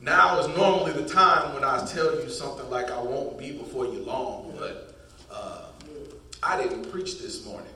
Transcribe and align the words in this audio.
Now 0.00 0.38
is 0.38 0.46
normally 0.56 0.92
the 0.92 1.08
time 1.08 1.54
when 1.54 1.64
I 1.64 1.84
tell 1.84 2.14
you 2.22 2.30
something 2.30 2.70
like 2.70 2.90
I 2.90 3.02
won't 3.02 3.36
be 3.36 3.50
before 3.50 3.84
you 3.86 4.00
long, 4.04 4.54
but 4.56 4.94
uh, 5.30 5.62
I 6.40 6.56
didn't 6.62 6.90
preach 6.92 7.18
this 7.20 7.44
morning. 7.44 7.68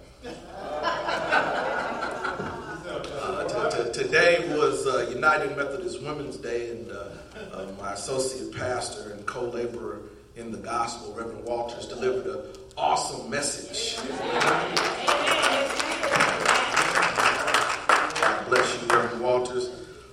Uh, 3.24 3.70
t- 3.70 3.82
t- 3.82 3.92
today 4.04 4.56
was 4.56 4.86
uh, 4.86 5.08
United 5.12 5.56
Methodist 5.56 6.00
Women's 6.00 6.36
Day, 6.36 6.70
and 6.70 6.92
uh, 6.92 7.08
uh, 7.52 7.66
my 7.80 7.92
associate 7.94 8.54
pastor 8.54 9.12
and 9.12 9.26
co-laborer 9.26 10.02
in 10.36 10.52
the 10.52 10.58
gospel, 10.58 11.12
Reverend 11.14 11.44
Walters, 11.44 11.86
delivered 11.88 12.26
an 12.26 12.40
awesome 12.76 13.28
message. 13.28 13.98
you, 18.48 18.88
Reverend 18.88 19.20
Walters. 19.20 19.70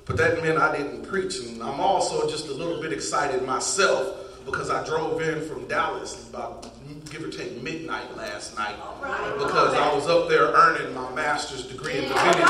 But 0.09 0.17
that 0.17 0.41
meant 0.41 0.57
I 0.57 0.75
didn't 0.75 1.03
preach. 1.03 1.37
And 1.37 1.61
I'm 1.61 1.79
also 1.79 2.27
just 2.27 2.47
a 2.47 2.51
little 2.51 2.81
bit 2.81 2.91
excited 2.91 3.45
myself 3.45 4.43
because 4.43 4.71
I 4.71 4.83
drove 4.83 5.21
in 5.21 5.47
from 5.47 5.67
Dallas 5.67 6.27
about 6.27 6.67
give 7.11 7.23
or 7.23 7.29
take 7.29 7.61
midnight 7.61 8.17
last 8.17 8.57
night 8.57 8.75
because 9.37 9.75
I 9.75 9.93
was 9.93 10.07
up 10.07 10.27
there 10.27 10.45
earning 10.45 10.95
my 10.95 11.13
master's 11.13 11.67
degree 11.67 11.97
in 11.97 12.03
divinity. 12.07 12.39
So, 12.39 12.45
uh, 12.45 12.49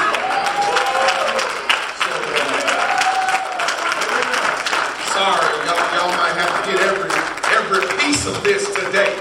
sorry, 5.11 5.51
y'all, 5.67 5.83
y'all 5.99 6.15
might 6.15 6.35
have 6.39 6.63
to 6.63 6.71
get 6.71 6.79
every 6.79 7.11
every 7.59 7.83
piece 7.99 8.25
of 8.25 8.41
this 8.41 8.73
today. 8.73 9.13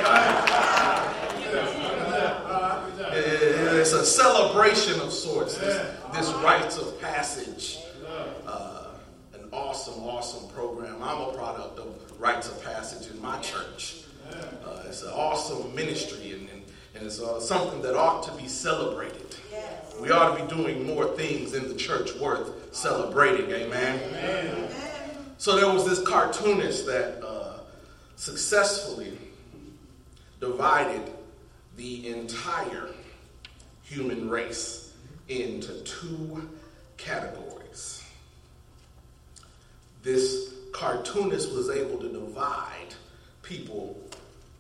It's 3.81 3.93
a 3.93 4.05
celebration 4.05 5.01
of 5.01 5.13
sorts. 5.13 5.57
This, 5.57 5.77
this 6.13 6.33
rites 6.61 6.79
of 6.79 7.01
passage. 7.01 7.79
Uh, 8.47 8.89
an 9.35 9.49
awesome, 9.53 10.03
awesome 10.03 10.49
program. 10.51 10.97
I'm 11.03 11.21
a 11.21 11.33
product 11.33 11.79
of 11.79 12.21
rites 12.21 12.49
of 12.49 12.63
passage 12.65 13.11
in 13.11 13.21
my 13.23 13.39
church. 13.41 14.03
Uh, 14.31 14.83
it's 14.87 15.03
an 15.03 15.11
awesome 15.11 15.73
ministry, 15.75 16.33
and, 16.33 16.49
and, 16.51 16.63
and 16.95 17.07
it's 17.07 17.21
uh, 17.21 17.39
something 17.41 17.81
that 17.83 17.97
ought 17.97 18.25
to 18.25 18.33
be 18.33 18.49
celebrated. 18.49 19.37
We 20.01 20.11
ought 20.11 20.37
to 20.37 20.45
be 20.45 20.51
doing 20.51 20.87
more 20.87 21.17
things 21.17 21.55
in 21.55 21.69
the 21.69 21.75
church 21.75 22.15
worth 22.17 22.75
celebrating. 22.75 23.51
Amen. 23.51 24.01
Amen. 24.09 24.69
So 25.39 25.57
there 25.57 25.73
was 25.73 25.89
this 25.89 26.03
cartoonist 26.07 26.87
that 26.87 27.25
uh, 27.25 27.59
successfully 28.17 29.17
divided 30.41 31.13
the 31.77 32.09
entire 32.09 32.89
human 33.83 34.29
race 34.29 34.88
into 35.29 35.73
two 35.83 36.49
categories. 36.97 38.05
This 40.03 40.55
cartoonist 40.73 41.53
was 41.53 41.71
able 41.71 41.99
to 41.99 42.09
divide 42.09 42.95
people 43.43 44.01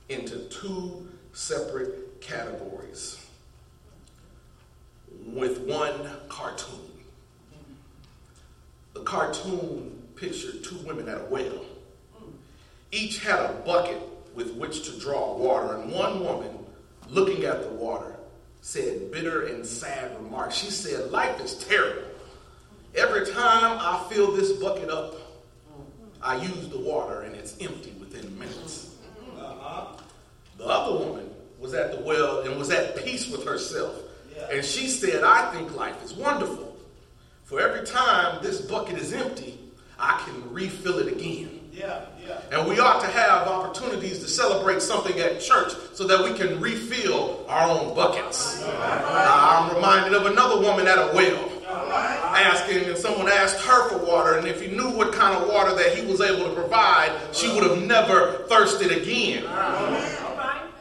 into 0.08 0.38
two 0.48 1.08
separate 1.32 2.20
categories 2.20 3.24
with 5.26 5.60
one 5.60 6.10
cartoon. 6.28 6.80
The 8.94 9.00
cartoon 9.00 10.02
pictured 10.16 10.64
two 10.64 10.76
women 10.78 11.08
at 11.08 11.20
a 11.20 11.24
well. 11.24 11.64
Each 12.90 13.18
had 13.18 13.38
a 13.38 13.52
bucket 13.64 14.00
with 14.34 14.54
which 14.54 14.84
to 14.84 14.98
draw 14.98 15.36
water, 15.36 15.76
and 15.76 15.92
one 15.92 16.20
woman, 16.20 16.58
looking 17.08 17.44
at 17.44 17.62
the 17.62 17.68
water, 17.68 18.17
said 18.68 19.10
bitter 19.10 19.46
and 19.46 19.64
sad 19.64 20.14
remarks. 20.22 20.54
She 20.54 20.70
said, 20.70 21.10
Life 21.10 21.40
is 21.40 21.54
terrible. 21.54 22.02
Every 22.94 23.24
time 23.24 23.78
I 23.80 24.06
fill 24.10 24.32
this 24.32 24.52
bucket 24.52 24.90
up, 24.90 25.14
I 26.20 26.36
use 26.36 26.68
the 26.68 26.78
water 26.78 27.22
and 27.22 27.34
it's 27.34 27.56
empty 27.62 27.92
within 27.98 28.38
minutes. 28.38 28.94
Uh-huh. 29.38 29.96
The 30.58 30.66
other 30.66 30.98
woman 30.98 31.30
was 31.58 31.72
at 31.72 31.92
the 31.92 32.04
well 32.04 32.40
and 32.40 32.58
was 32.58 32.68
at 32.68 33.02
peace 33.02 33.30
with 33.30 33.42
herself. 33.46 33.94
Yeah. 34.36 34.48
And 34.52 34.62
she 34.62 34.88
said, 34.88 35.24
I 35.24 35.50
think 35.50 35.74
life 35.74 36.04
is 36.04 36.12
wonderful. 36.12 36.76
For 37.44 37.62
every 37.62 37.86
time 37.86 38.42
this 38.42 38.60
bucket 38.60 38.98
is 38.98 39.14
empty, 39.14 39.58
I 39.98 40.22
can 40.26 40.52
refill 40.52 40.98
it 40.98 41.10
again. 41.10 41.57
Yeah. 41.78 42.05
And 42.53 42.69
we 42.69 42.78
ought 42.78 43.00
to 43.00 43.06
have 43.06 43.47
opportunities 43.47 44.19
to 44.21 44.28
celebrate 44.28 44.83
something 44.83 45.19
at 45.19 45.41
church 45.41 45.72
so 45.94 46.06
that 46.06 46.22
we 46.22 46.37
can 46.37 46.61
refill 46.61 47.44
our 47.49 47.69
own 47.69 47.94
buckets. 47.94 48.62
I'm 48.65 49.75
reminded 49.75 50.15
of 50.15 50.27
another 50.27 50.61
woman 50.61 50.87
at 50.87 50.99
a 50.99 51.12
well 51.15 51.49
asking, 51.69 52.84
and 52.84 52.97
someone 52.97 53.28
asked 53.28 53.65
her 53.65 53.89
for 53.89 54.05
water, 54.05 54.39
and 54.39 54.47
if 54.47 54.61
he 54.61 54.69
knew 54.69 54.91
what 54.91 55.12
kind 55.12 55.37
of 55.37 55.49
water 55.49 55.75
that 55.75 55.97
he 55.97 56.06
was 56.06 56.21
able 56.21 56.49
to 56.49 56.55
provide, 56.55 57.11
she 57.33 57.49
would 57.53 57.65
have 57.65 57.83
never 57.83 58.45
thirsted 58.49 58.93
again. 58.93 59.45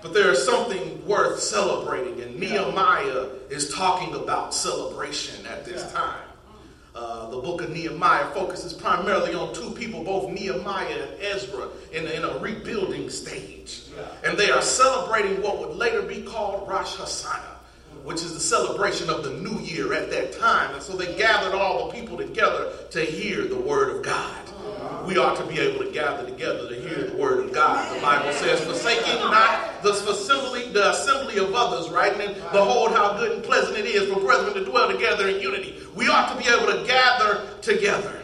But 0.01 0.13
there 0.13 0.31
is 0.31 0.45
something 0.45 1.05
worth 1.05 1.39
celebrating, 1.39 2.21
and 2.21 2.39
Nehemiah 2.39 3.27
is 3.49 3.73
talking 3.73 4.15
about 4.15 4.53
celebration 4.53 5.45
at 5.47 5.65
this 5.65 5.91
time. 5.91 6.26
Uh, 6.97 7.29
the 7.29 7.37
book 7.37 7.61
of 7.61 7.69
Nehemiah 7.69 8.25
focuses 8.33 8.73
primarily 8.73 9.35
on 9.35 9.53
two 9.53 9.69
people, 9.71 10.03
both 10.03 10.31
Nehemiah 10.31 10.87
and 10.87 11.21
Ezra, 11.21 11.67
in, 11.93 12.07
in 12.07 12.23
a 12.23 12.39
rebuilding 12.39 13.11
stage. 13.11 13.83
Yeah. 13.95 14.29
And 14.29 14.35
they 14.35 14.49
are 14.49 14.63
celebrating 14.63 15.43
what 15.43 15.59
would 15.59 15.77
later 15.77 16.01
be 16.01 16.23
called 16.23 16.67
Rosh 16.67 16.95
Hashanah, 16.95 17.57
which 18.03 18.23
is 18.23 18.33
the 18.33 18.39
celebration 18.39 19.11
of 19.11 19.23
the 19.23 19.29
new 19.29 19.59
year 19.59 19.93
at 19.93 20.09
that 20.09 20.39
time. 20.39 20.73
And 20.73 20.81
so 20.81 20.97
they 20.97 21.15
gathered 21.17 21.53
all 21.53 21.87
the 21.87 21.93
people 21.93 22.17
together 22.17 22.71
to 22.89 23.01
hear 23.01 23.45
the 23.45 23.59
word 23.59 23.95
of 23.95 24.01
God 24.01 24.46
we 25.07 25.17
ought 25.17 25.37
to 25.37 25.45
be 25.45 25.57
able 25.59 25.85
to 25.85 25.91
gather 25.91 26.29
together 26.29 26.67
to 26.67 26.75
hear 26.75 27.07
the 27.07 27.15
word 27.15 27.45
of 27.45 27.53
God. 27.53 27.95
The 27.95 28.01
Bible 28.01 28.33
says, 28.33 28.59
forsaking 28.59 29.15
not 29.21 29.81
the 29.81 29.91
assembly, 29.91 30.69
the 30.69 30.91
assembly 30.91 31.37
of 31.37 31.53
others, 31.55 31.89
right? 31.89 32.11
And 32.19 32.35
behold 32.51 32.91
how 32.91 33.17
good 33.17 33.31
and 33.31 33.43
pleasant 33.43 33.77
it 33.77 33.85
is 33.85 34.11
for 34.11 34.19
brethren 34.19 34.53
to 34.55 34.65
dwell 34.65 34.91
together 34.91 35.29
in 35.29 35.39
unity. 35.39 35.77
We 35.95 36.09
ought 36.09 36.37
to 36.37 36.37
be 36.37 36.49
able 36.49 36.67
to 36.73 36.85
gather 36.85 37.47
together. 37.61 38.21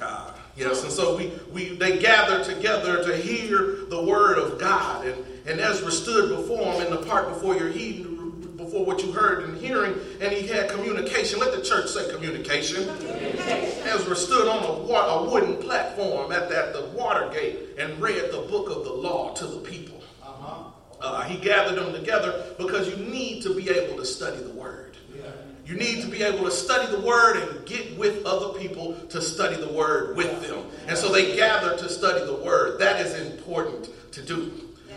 Uh, 0.00 0.32
yes, 0.56 0.82
and 0.82 0.92
so 0.92 1.16
we, 1.16 1.32
we 1.50 1.74
they 1.76 1.98
gathered 1.98 2.44
together 2.44 3.02
to 3.04 3.16
hear 3.16 3.86
the 3.88 4.04
word 4.04 4.38
of 4.38 4.58
God. 4.58 5.06
And, 5.06 5.24
and 5.46 5.60
Ezra 5.60 5.90
stood 5.90 6.36
before 6.36 6.74
him 6.74 6.86
in 6.86 6.90
the 6.90 7.02
part 7.06 7.28
before 7.28 7.56
your 7.56 7.70
heeding 7.70 8.14
before 8.56 8.84
what 8.84 9.02
you 9.02 9.12
heard 9.12 9.44
and 9.44 9.58
hearing, 9.58 9.94
and 10.20 10.32
he 10.32 10.46
had 10.46 10.68
communication. 10.70 11.38
Let 11.38 11.53
the 11.53 11.53
church 11.64 11.88
say 11.88 12.10
communication. 12.12 12.84
communication. 12.98 14.08
we 14.08 14.14
stood 14.14 14.46
on 14.48 14.62
a, 14.62 14.92
a 14.94 15.30
wooden 15.30 15.56
platform 15.56 16.30
at, 16.32 16.50
at 16.52 16.72
the 16.72 16.82
water 16.94 17.28
gate 17.30 17.58
and 17.78 18.00
read 18.00 18.30
the 18.30 18.46
book 18.50 18.68
of 18.68 18.84
the 18.84 18.92
law 18.92 19.32
to 19.34 19.46
the 19.46 19.58
people. 19.58 20.02
Uh-huh. 20.22 20.70
Uh, 21.00 21.22
he 21.22 21.38
gathered 21.38 21.76
them 21.76 21.92
together 21.92 22.44
because 22.58 22.88
you 22.88 22.96
need 23.06 23.42
to 23.42 23.54
be 23.54 23.68
able 23.70 23.96
to 23.96 24.04
study 24.04 24.42
the 24.42 24.52
word. 24.52 24.96
Yeah. 25.16 25.30
You 25.66 25.76
need 25.76 26.02
to 26.02 26.08
be 26.08 26.22
able 26.22 26.44
to 26.44 26.50
study 26.50 26.90
the 26.94 27.00
word 27.00 27.36
and 27.36 27.66
get 27.66 27.98
with 27.98 28.24
other 28.26 28.58
people 28.58 28.94
to 29.08 29.20
study 29.20 29.56
the 29.56 29.72
word 29.72 30.16
with 30.16 30.46
them. 30.46 30.64
And 30.86 30.96
so 30.96 31.10
they 31.10 31.36
gather 31.36 31.76
to 31.76 31.88
study 31.88 32.24
the 32.24 32.34
word. 32.34 32.78
That 32.80 33.00
is 33.00 33.14
important 33.32 33.88
to 34.12 34.22
do. 34.22 34.52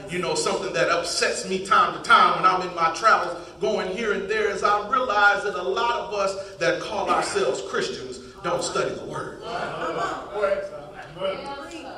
You 0.10 0.20
know, 0.20 0.36
something 0.36 0.72
that 0.74 0.90
upsets 0.90 1.50
me 1.50 1.66
time 1.66 1.94
to 1.94 2.02
time 2.02 2.42
when 2.42 2.50
I'm 2.50 2.68
in 2.68 2.74
my 2.76 2.94
travels 2.94 3.38
going 3.60 3.96
here 3.96 4.14
and 4.14 4.30
there 4.30 4.50
is 4.50 4.64
I 4.64 4.90
realize 4.90 5.44
that 5.44 5.56
a 5.56 5.62
lot 5.62 6.00
of 6.00 6.14
us 6.14 6.56
that 6.58 6.80
call 6.82 7.10
ourselves 7.10 7.62
Christians 7.70 8.20
don't 8.44 8.64
study 8.64 8.96
the 8.96 9.04
Word. 9.06 9.42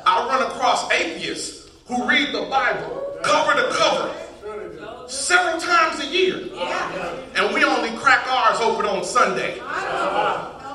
I 0.05 0.27
run 0.27 0.41
across 0.51 0.89
atheists 0.91 1.69
who 1.87 2.07
read 2.07 2.33
the 2.33 2.47
Bible 2.49 3.17
cover 3.21 3.53
to 3.53 3.69
cover 3.75 5.07
several 5.07 5.59
times 5.59 5.99
a 5.99 6.07
year. 6.07 6.37
And 7.35 7.53
we 7.53 7.63
only 7.63 7.95
crack 7.97 8.27
ours 8.27 8.59
open 8.59 8.85
on 8.85 9.03
Sunday. 9.03 9.59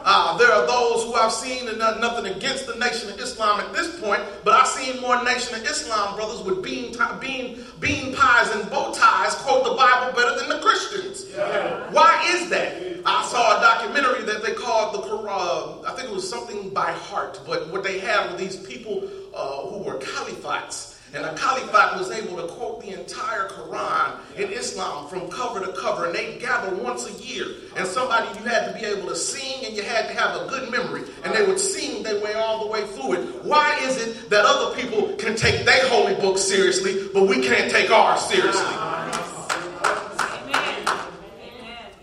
Uh, 0.07 0.37
there 0.37 0.53
are 0.53 0.67
those 0.67 1.05
who 1.05 1.15
I've 1.15 1.33
seen, 1.33 1.67
and 1.67 1.79
not, 1.79 1.99
nothing 1.99 2.27
against 2.27 2.67
the 2.67 2.75
Nation 2.75 3.09
of 3.09 3.19
Islam 3.19 3.59
at 3.61 3.73
this 3.73 3.99
point, 3.99 4.21
but 4.45 4.53
I've 4.53 4.67
seen 4.69 5.01
more 5.01 5.25
Nation 5.25 5.55
of 5.55 5.65
Islam 5.65 6.15
brothers 6.15 6.43
with 6.43 6.63
bean, 6.63 6.95
bean, 7.21 7.65
bean 7.81 8.15
pies 8.15 8.55
and 8.55 8.69
bow 8.69 8.93
ties 8.93 9.35
quote 9.37 9.65
the 9.65 9.75
Bible 9.75 10.15
better 10.15 10.39
than 10.39 10.51
the 10.51 10.59
Christians. 10.59 11.27
Yeah. 11.31 11.91
Why 11.91 12.23
is 12.35 12.51
that? 12.51 12.83
I 13.07 13.25
saw 13.27 13.57
a 13.57 13.61
documentary 13.61 14.25
that 14.25 14.45
they 14.45 14.53
called 14.53 14.95
the 14.95 15.09
Quran, 15.09 15.87
I 15.87 15.95
think 15.95 16.11
it 16.11 16.15
was 16.15 16.29
something 16.29 16.69
by 16.71 16.93
heart, 16.93 17.41
but 17.47 17.71
what 17.73 17.83
they 17.83 17.99
had 17.99 18.31
were 18.31 18.37
these 18.37 18.57
people 18.57 19.09
uh, 19.35 19.63
who 19.69 19.79
were 19.79 19.99
caliphates 19.99 20.94
and 21.15 21.25
a 21.25 21.35
caliphate 21.35 21.97
was 21.97 22.11
able 22.11 22.37
to 22.37 22.53
quote 22.55 22.83
the 22.83 22.99
entire 22.99 23.49
Quran 23.49 24.19
in 24.37 24.51
Islam 24.51 25.07
from 25.07 25.31
cover 25.31 25.65
to 25.65 25.73
cover. 25.73 26.07
And 26.07 26.15
they 26.15 26.39
gather 26.39 26.75
once 26.75 27.09
a 27.09 27.13
year. 27.23 27.47
And 27.77 27.87
somebody 27.87 28.27
you 28.37 28.45
had 28.45 28.73
to 28.73 28.79
be 28.79 28.85
able 28.85 29.09
to 29.09 29.15
sing 29.15 29.65
and 29.65 29.77
you 29.77 29.85
had 29.85 30.09
to 30.09 30.15
have 30.15 30.43
a 30.43 30.49
good 30.49 30.73
memory. 30.73 31.03
And 31.25 31.33
they 31.33 31.47
would 31.47 31.61
sing 31.61 32.03
their 32.03 32.21
way 32.21 32.35
all 32.35 32.65
the 32.65 32.71
way 32.71 32.85
through 32.89 33.13
it. 33.13 33.45
Why 33.45 33.79
is 33.83 34.05
it 34.05 34.29
that 34.31 34.45
other 34.45 34.75
people 34.75 35.15
can 35.15 35.37
take 35.37 35.65
their 35.65 35.89
holy 35.89 36.17
book 36.17 36.37
seriously, 36.37 37.09
but 37.15 37.29
we 37.29 37.47
can't 37.47 37.71
take 37.71 37.91
ours 37.93 38.21
seriously? 38.23 38.65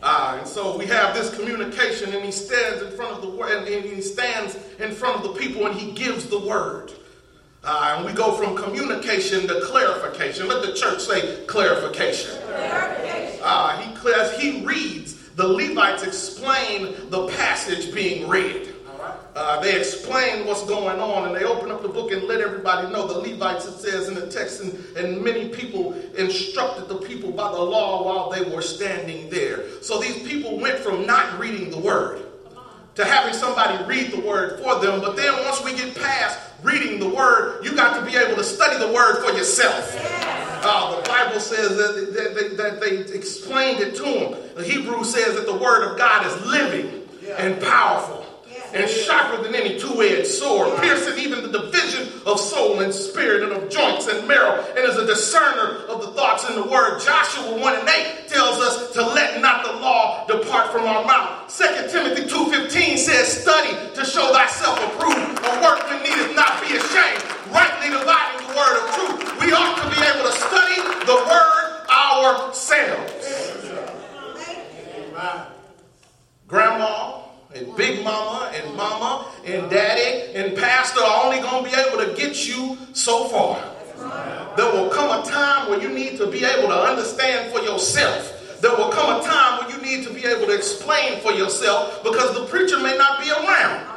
Uh, 0.03 0.37
and 0.39 0.47
so 0.47 0.77
we 0.77 0.85
have 0.87 1.13
this 1.13 1.35
communication, 1.35 2.11
and 2.11 2.25
he 2.25 2.31
stands 2.31 2.81
in 2.81 2.91
front 2.95 3.11
of 3.13 3.21
the 3.21 3.29
word, 3.29 3.67
and 3.67 3.85
he 3.85 4.01
stands 4.01 4.57
in 4.79 4.91
front 4.91 5.17
of 5.17 5.21
the 5.21 5.39
people, 5.39 5.67
and 5.67 5.75
he 5.75 5.91
gives 5.91 6.25
the 6.25 6.39
word. 6.39 6.91
Uh, 7.63 7.95
and 7.95 8.05
we 8.05 8.13
go 8.13 8.33
from 8.33 8.55
communication 8.55 9.47
to 9.47 9.61
clarification. 9.61 10.47
Let 10.47 10.65
the 10.65 10.73
church 10.73 10.99
say 10.99 11.45
clarification. 11.45 12.35
clarification. 12.41 13.39
Uh, 13.43 13.77
he, 14.37 14.51
he 14.51 14.65
reads, 14.65 15.29
the 15.35 15.47
Levites 15.47 16.03
explain 16.03 17.09
the 17.09 17.27
passage 17.27 17.93
being 17.93 18.27
read. 18.27 18.69
Uh, 19.35 19.61
they 19.61 19.77
explain 19.77 20.45
what's 20.45 20.65
going 20.65 20.99
on 20.99 21.27
and 21.27 21.35
they 21.35 21.45
open 21.45 21.71
up 21.71 21.81
the 21.81 21.87
book 21.87 22.11
and 22.11 22.23
let 22.23 22.41
everybody 22.41 22.91
know. 22.91 23.07
The 23.07 23.19
Levites, 23.19 23.65
it 23.65 23.79
says 23.79 24.09
in 24.09 24.15
the 24.15 24.27
text, 24.27 24.61
and, 24.61 24.73
and 24.97 25.23
many 25.23 25.49
people 25.49 25.93
instructed 26.17 26.89
the 26.89 26.97
people 26.97 27.31
by 27.31 27.49
the 27.51 27.61
law 27.61 28.03
while 28.03 28.29
they 28.29 28.53
were 28.53 28.61
standing 28.61 29.29
there. 29.29 29.63
So 29.81 29.99
these 30.01 30.27
people 30.27 30.59
went 30.59 30.79
from 30.79 31.05
not 31.05 31.39
reading 31.39 31.69
the 31.69 31.79
word 31.79 32.30
to 32.95 33.05
having 33.05 33.33
somebody 33.33 33.83
read 33.85 34.11
the 34.11 34.19
word 34.19 34.59
for 34.59 34.79
them. 34.79 34.99
But 34.99 35.15
then 35.15 35.33
once 35.45 35.63
we 35.63 35.73
get 35.73 35.95
past 35.95 36.39
reading 36.63 36.99
the 36.99 37.09
word, 37.09 37.63
you 37.63 37.75
got 37.75 37.99
to 37.99 38.05
be 38.05 38.17
able 38.17 38.35
to 38.35 38.43
study 38.43 38.77
the 38.77 38.91
word 38.91 39.23
for 39.23 39.31
yourself. 39.31 39.95
Uh, 40.63 41.01
the 41.01 41.09
Bible 41.09 41.39
says 41.39 41.77
that, 41.77 42.13
that, 42.13 42.35
that, 42.35 42.57
that, 42.57 42.81
they 42.81 42.97
explained 43.17 43.79
it 43.79 43.95
to 43.95 44.03
them. 44.03 44.35
The 44.55 44.63
Hebrew 44.63 45.03
says 45.03 45.35
that 45.35 45.45
the 45.45 45.57
word 45.57 45.89
of 45.89 45.97
God 45.97 46.25
is 46.25 46.45
living 46.45 47.07
and 47.37 47.59
powerful 47.61 48.20
and 48.73 48.89
sharper 48.89 49.43
than 49.43 49.53
any 49.55 49.79
two-edged 49.79 50.27
sword, 50.27 50.79
piercing 50.81 51.19
even 51.19 51.43
the 51.43 51.59
division 51.59 52.07
of 52.25 52.39
soul 52.39 52.79
and 52.79 52.93
spirit 52.93 53.43
and 53.43 53.51
of 53.51 53.69
joints 53.69 54.07
and 54.07 54.27
marrow, 54.27 54.63
and 54.75 54.79
is 54.79 54.97
a 54.97 55.05
discerner 55.05 55.85
of 55.87 56.01
the 56.01 56.11
thoughts 56.13 56.45
and 56.47 56.55
the 56.55 56.63
word. 56.69 56.99
Joshua 56.99 57.57
1 57.59 57.75
and 57.75 57.89
8 57.89 58.27
tells 58.27 58.59
us 58.59 58.91
to 58.93 59.01
let 59.01 59.41
not 59.41 59.65
the 59.65 59.73
law 59.79 60.25
depart 60.27 60.71
from 60.71 60.83
our 60.83 61.03
mouth. 61.05 61.53
2 61.55 61.91
Timothy 61.91 62.23
2.15 62.23 62.97
says, 62.97 63.41
study 63.41 63.75
to 63.93 64.05
show 64.05 64.31
thyself 64.31 64.79
approved, 64.93 65.39
a 65.43 65.61
workman 65.61 66.01
needeth 66.03 66.35
not 66.35 66.61
be 66.61 66.75
ashamed, 66.77 67.23
rightly 67.51 67.89
dividing 67.89 68.47
the 68.47 68.53
word 68.55 68.77
of 68.79 68.85
truth. 68.95 69.41
We 69.41 69.51
ought 69.51 69.75
to 69.83 69.89
be 69.89 69.99
able 69.99 70.29
to 70.29 70.35
study 70.37 70.79
the 71.05 71.17
word 71.27 71.87
ourselves. 71.89 73.11
Grandma, 75.11 75.50
and 77.61 77.75
big 77.75 78.03
mama 78.03 78.51
and 78.53 78.75
mama 78.75 79.27
and 79.45 79.69
daddy 79.69 80.33
and 80.35 80.57
pastor 80.57 81.01
are 81.01 81.25
only 81.25 81.39
going 81.39 81.63
to 81.63 81.69
be 81.69 81.75
able 81.75 81.97
to 82.03 82.13
get 82.15 82.47
you 82.47 82.77
so 82.93 83.25
far. 83.25 83.57
There 84.57 84.71
will 84.73 84.89
come 84.89 85.21
a 85.21 85.25
time 85.25 85.69
when 85.69 85.81
you 85.81 85.89
need 85.89 86.17
to 86.17 86.27
be 86.27 86.43
able 86.43 86.69
to 86.69 86.75
understand 86.75 87.53
for 87.53 87.61
yourself. 87.61 88.59
There 88.61 88.75
will 88.75 88.89
come 88.89 89.19
a 89.19 89.23
time 89.23 89.59
when 89.59 89.75
you 89.75 89.81
need 89.81 90.05
to 90.05 90.13
be 90.13 90.25
able 90.25 90.45
to 90.47 90.55
explain 90.55 91.19
for 91.21 91.31
yourself 91.31 92.03
because 92.03 92.33
the 92.35 92.45
preacher 92.45 92.79
may 92.79 92.97
not 92.97 93.21
be 93.21 93.29
around. 93.31 93.87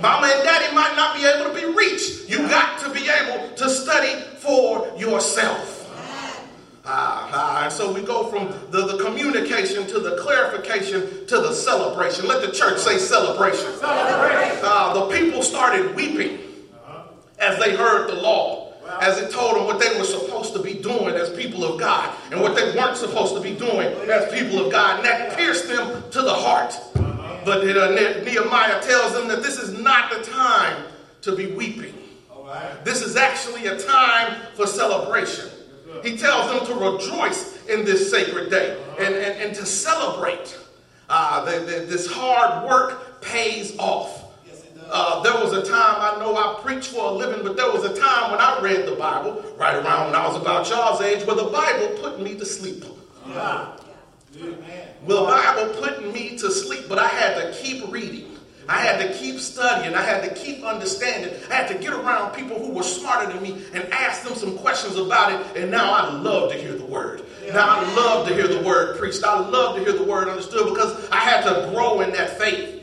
Mama 0.00 0.26
and 0.26 0.42
daddy 0.42 0.74
might 0.74 0.94
not 0.96 1.16
be 1.16 1.24
able 1.24 1.52
to 1.52 1.60
be 1.60 1.72
reached. 1.76 2.28
You 2.28 2.38
got 2.48 2.80
to 2.80 2.90
be 2.90 3.08
able 3.08 3.54
to 3.54 3.70
study 3.70 4.20
for 4.38 4.92
yourself. 4.96 5.73
Ah, 6.86 7.30
ah, 7.32 7.64
and 7.64 7.72
so 7.72 7.90
we 7.90 8.02
go 8.02 8.26
from 8.26 8.48
the, 8.70 8.86
the 8.86 9.02
communication 9.02 9.86
to 9.86 10.00
the 10.00 10.18
clarification 10.18 11.26
to 11.26 11.40
the 11.40 11.54
celebration. 11.54 12.26
Let 12.26 12.42
the 12.42 12.52
church 12.52 12.78
say 12.78 12.98
celebration. 12.98 13.72
celebration. 13.78 14.58
Uh, 14.62 14.92
the 14.92 15.16
people 15.16 15.42
started 15.42 15.96
weeping 15.96 16.40
as 17.38 17.58
they 17.58 17.74
heard 17.74 18.10
the 18.10 18.16
law, 18.16 18.74
as 19.00 19.16
it 19.18 19.32
told 19.32 19.56
them 19.56 19.64
what 19.64 19.80
they 19.80 19.98
were 19.98 20.04
supposed 20.04 20.52
to 20.52 20.62
be 20.62 20.74
doing 20.74 21.14
as 21.14 21.30
people 21.30 21.64
of 21.64 21.80
God 21.80 22.14
and 22.30 22.40
what 22.42 22.54
they 22.54 22.76
weren't 22.76 22.98
supposed 22.98 23.34
to 23.34 23.40
be 23.40 23.54
doing 23.54 23.88
as 24.10 24.30
people 24.38 24.66
of 24.66 24.70
God. 24.70 24.98
And 24.98 25.06
that 25.06 25.36
pierced 25.38 25.68
them 25.68 26.02
to 26.10 26.20
the 26.20 26.34
heart. 26.34 26.78
But 27.46 27.66
uh, 27.66 27.90
Nehemiah 28.24 28.82
tells 28.82 29.14
them 29.14 29.28
that 29.28 29.42
this 29.42 29.58
is 29.58 29.78
not 29.78 30.12
the 30.12 30.22
time 30.22 30.84
to 31.22 31.34
be 31.34 31.46
weeping. 31.52 31.94
This 32.84 33.00
is 33.00 33.16
actually 33.16 33.66
a 33.66 33.78
time 33.78 34.36
for 34.54 34.66
celebration. 34.66 35.48
He 36.04 36.18
tells 36.18 36.50
them 36.52 36.66
to 36.66 36.74
rejoice 36.74 37.66
in 37.66 37.84
this 37.84 38.10
sacred 38.10 38.50
day 38.50 38.78
and, 38.98 39.14
and, 39.14 39.40
and 39.40 39.54
to 39.56 39.64
celebrate. 39.64 40.58
Uh, 41.08 41.44
the, 41.44 41.60
the, 41.60 41.86
this 41.86 42.06
hard 42.10 42.68
work 42.68 43.22
pays 43.22 43.76
off. 43.78 44.22
Uh, 44.90 45.22
there 45.22 45.32
was 45.42 45.54
a 45.54 45.62
time, 45.62 45.96
I 45.98 46.18
know 46.18 46.36
I 46.36 46.60
preach 46.60 46.88
for 46.88 47.06
a 47.06 47.10
living, 47.10 47.42
but 47.42 47.56
there 47.56 47.70
was 47.72 47.84
a 47.84 47.98
time 47.98 48.30
when 48.30 48.40
I 48.40 48.60
read 48.60 48.86
the 48.86 48.94
Bible, 48.94 49.42
right 49.56 49.74
around 49.74 50.06
when 50.06 50.14
I 50.14 50.26
was 50.26 50.36
about 50.36 50.68
y'all's 50.68 51.00
age, 51.00 51.26
where 51.26 51.36
the 51.36 51.44
Bible 51.44 51.98
put 52.00 52.20
me 52.20 52.34
to 52.36 52.44
sleep. 52.44 52.84
Yeah. 53.26 53.76
Well, 55.06 55.24
the 55.24 55.30
Bible 55.30 55.74
put 55.80 56.12
me 56.12 56.36
to 56.36 56.50
sleep, 56.50 56.84
but 56.86 56.98
I 56.98 57.08
had 57.08 57.40
to 57.40 57.58
keep 57.58 57.90
reading. 57.90 58.33
I 58.68 58.78
had 58.78 58.98
to 59.06 59.18
keep 59.18 59.38
studying. 59.38 59.94
I 59.94 60.02
had 60.02 60.22
to 60.24 60.34
keep 60.34 60.64
understanding. 60.64 61.34
I 61.50 61.54
had 61.54 61.68
to 61.68 61.74
get 61.78 61.92
around 61.92 62.34
people 62.34 62.58
who 62.58 62.72
were 62.72 62.82
smarter 62.82 63.32
than 63.32 63.42
me 63.42 63.62
and 63.72 63.84
ask 63.92 64.22
them 64.22 64.34
some 64.34 64.56
questions 64.58 64.96
about 64.96 65.32
it. 65.32 65.56
And 65.56 65.70
now 65.70 65.92
I 65.92 66.12
love 66.12 66.50
to 66.52 66.58
hear 66.58 66.74
the 66.74 66.86
word. 66.86 67.22
Now 67.52 67.80
I 67.80 67.94
love 67.94 68.26
to 68.28 68.34
hear 68.34 68.48
the 68.48 68.62
word 68.62 68.98
preached. 68.98 69.22
I 69.22 69.38
love 69.38 69.76
to 69.76 69.82
hear 69.82 69.92
the 69.92 70.04
word 70.04 70.28
understood 70.28 70.68
because 70.72 71.08
I 71.10 71.18
had 71.18 71.42
to 71.44 71.70
grow 71.70 72.00
in 72.00 72.10
that 72.12 72.38
faith. 72.38 72.82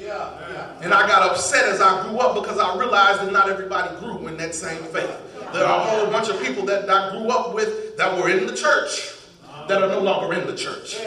And 0.82 0.94
I 0.94 1.08
got 1.08 1.30
upset 1.30 1.66
as 1.66 1.82
I 1.82 2.08
grew 2.08 2.20
up 2.20 2.36
because 2.36 2.60
I 2.60 2.78
realized 2.78 3.22
that 3.22 3.32
not 3.32 3.50
everybody 3.50 3.96
grew 4.00 4.28
in 4.28 4.38
that 4.38 4.54
same 4.54 4.84
faith. 4.86 5.12
There 5.54 5.66
are 5.66 5.80
a 5.80 5.84
whole 5.84 6.08
bunch 6.08 6.30
of 6.30 6.42
people 6.42 6.66
that 6.66 6.90
I 6.90 7.12
grew 7.12 7.30
up 7.30 7.54
with 7.54 7.98
that 7.98 8.18
were 8.18 8.30
in 8.30 8.46
the 8.48 8.56
church 8.56 9.16
that 9.68 9.82
are 9.82 9.88
no 9.88 10.00
longer 10.00 10.34
in 10.34 10.48
the 10.48 10.56
church. 10.56 10.98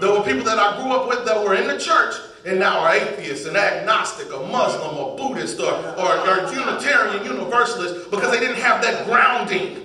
There 0.00 0.10
were 0.10 0.22
people 0.22 0.44
that 0.44 0.58
I 0.58 0.82
grew 0.82 0.92
up 0.92 1.08
with 1.08 1.24
that 1.26 1.42
were 1.42 1.54
in 1.54 1.66
the 1.66 1.78
church 1.78 2.14
and 2.46 2.58
now 2.58 2.80
are 2.80 2.94
atheists 2.94 3.46
and 3.46 3.56
agnostic 3.56 4.32
or 4.32 4.46
Muslim 4.48 4.96
or 4.96 5.16
Buddhist 5.16 5.58
or, 5.60 5.72
or, 5.72 6.18
or 6.28 6.52
Unitarian 6.52 7.24
Universalist 7.24 8.10
because 8.10 8.30
they 8.30 8.40
didn't 8.40 8.60
have 8.60 8.82
that 8.82 9.06
grounding 9.06 9.82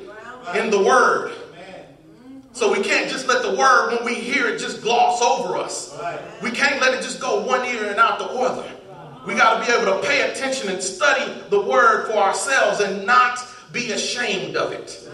in 0.55 0.69
the 0.69 0.81
Word. 0.83 1.33
So 2.51 2.71
we 2.71 2.83
can't 2.83 3.09
just 3.09 3.27
let 3.27 3.41
the 3.41 3.55
Word, 3.55 3.95
when 3.95 4.03
we 4.03 4.15
hear 4.15 4.47
it, 4.47 4.59
just 4.59 4.81
gloss 4.81 5.21
over 5.21 5.55
us. 5.55 5.97
We 6.41 6.51
can't 6.51 6.81
let 6.81 6.93
it 6.93 7.01
just 7.01 7.21
go 7.21 7.45
one 7.45 7.63
ear 7.65 7.85
and 7.89 7.97
out 7.97 8.19
the 8.19 8.25
other. 8.25 8.69
We 9.25 9.35
got 9.35 9.59
to 9.59 9.65
be 9.65 9.77
able 9.77 10.01
to 10.01 10.07
pay 10.07 10.29
attention 10.29 10.69
and 10.69 10.81
study 10.81 11.31
the 11.49 11.61
Word 11.61 12.07
for 12.07 12.17
ourselves 12.17 12.81
and 12.81 13.05
not 13.05 13.39
be 13.71 13.91
ashamed 13.91 14.57
of 14.57 14.73
it. 14.73 15.07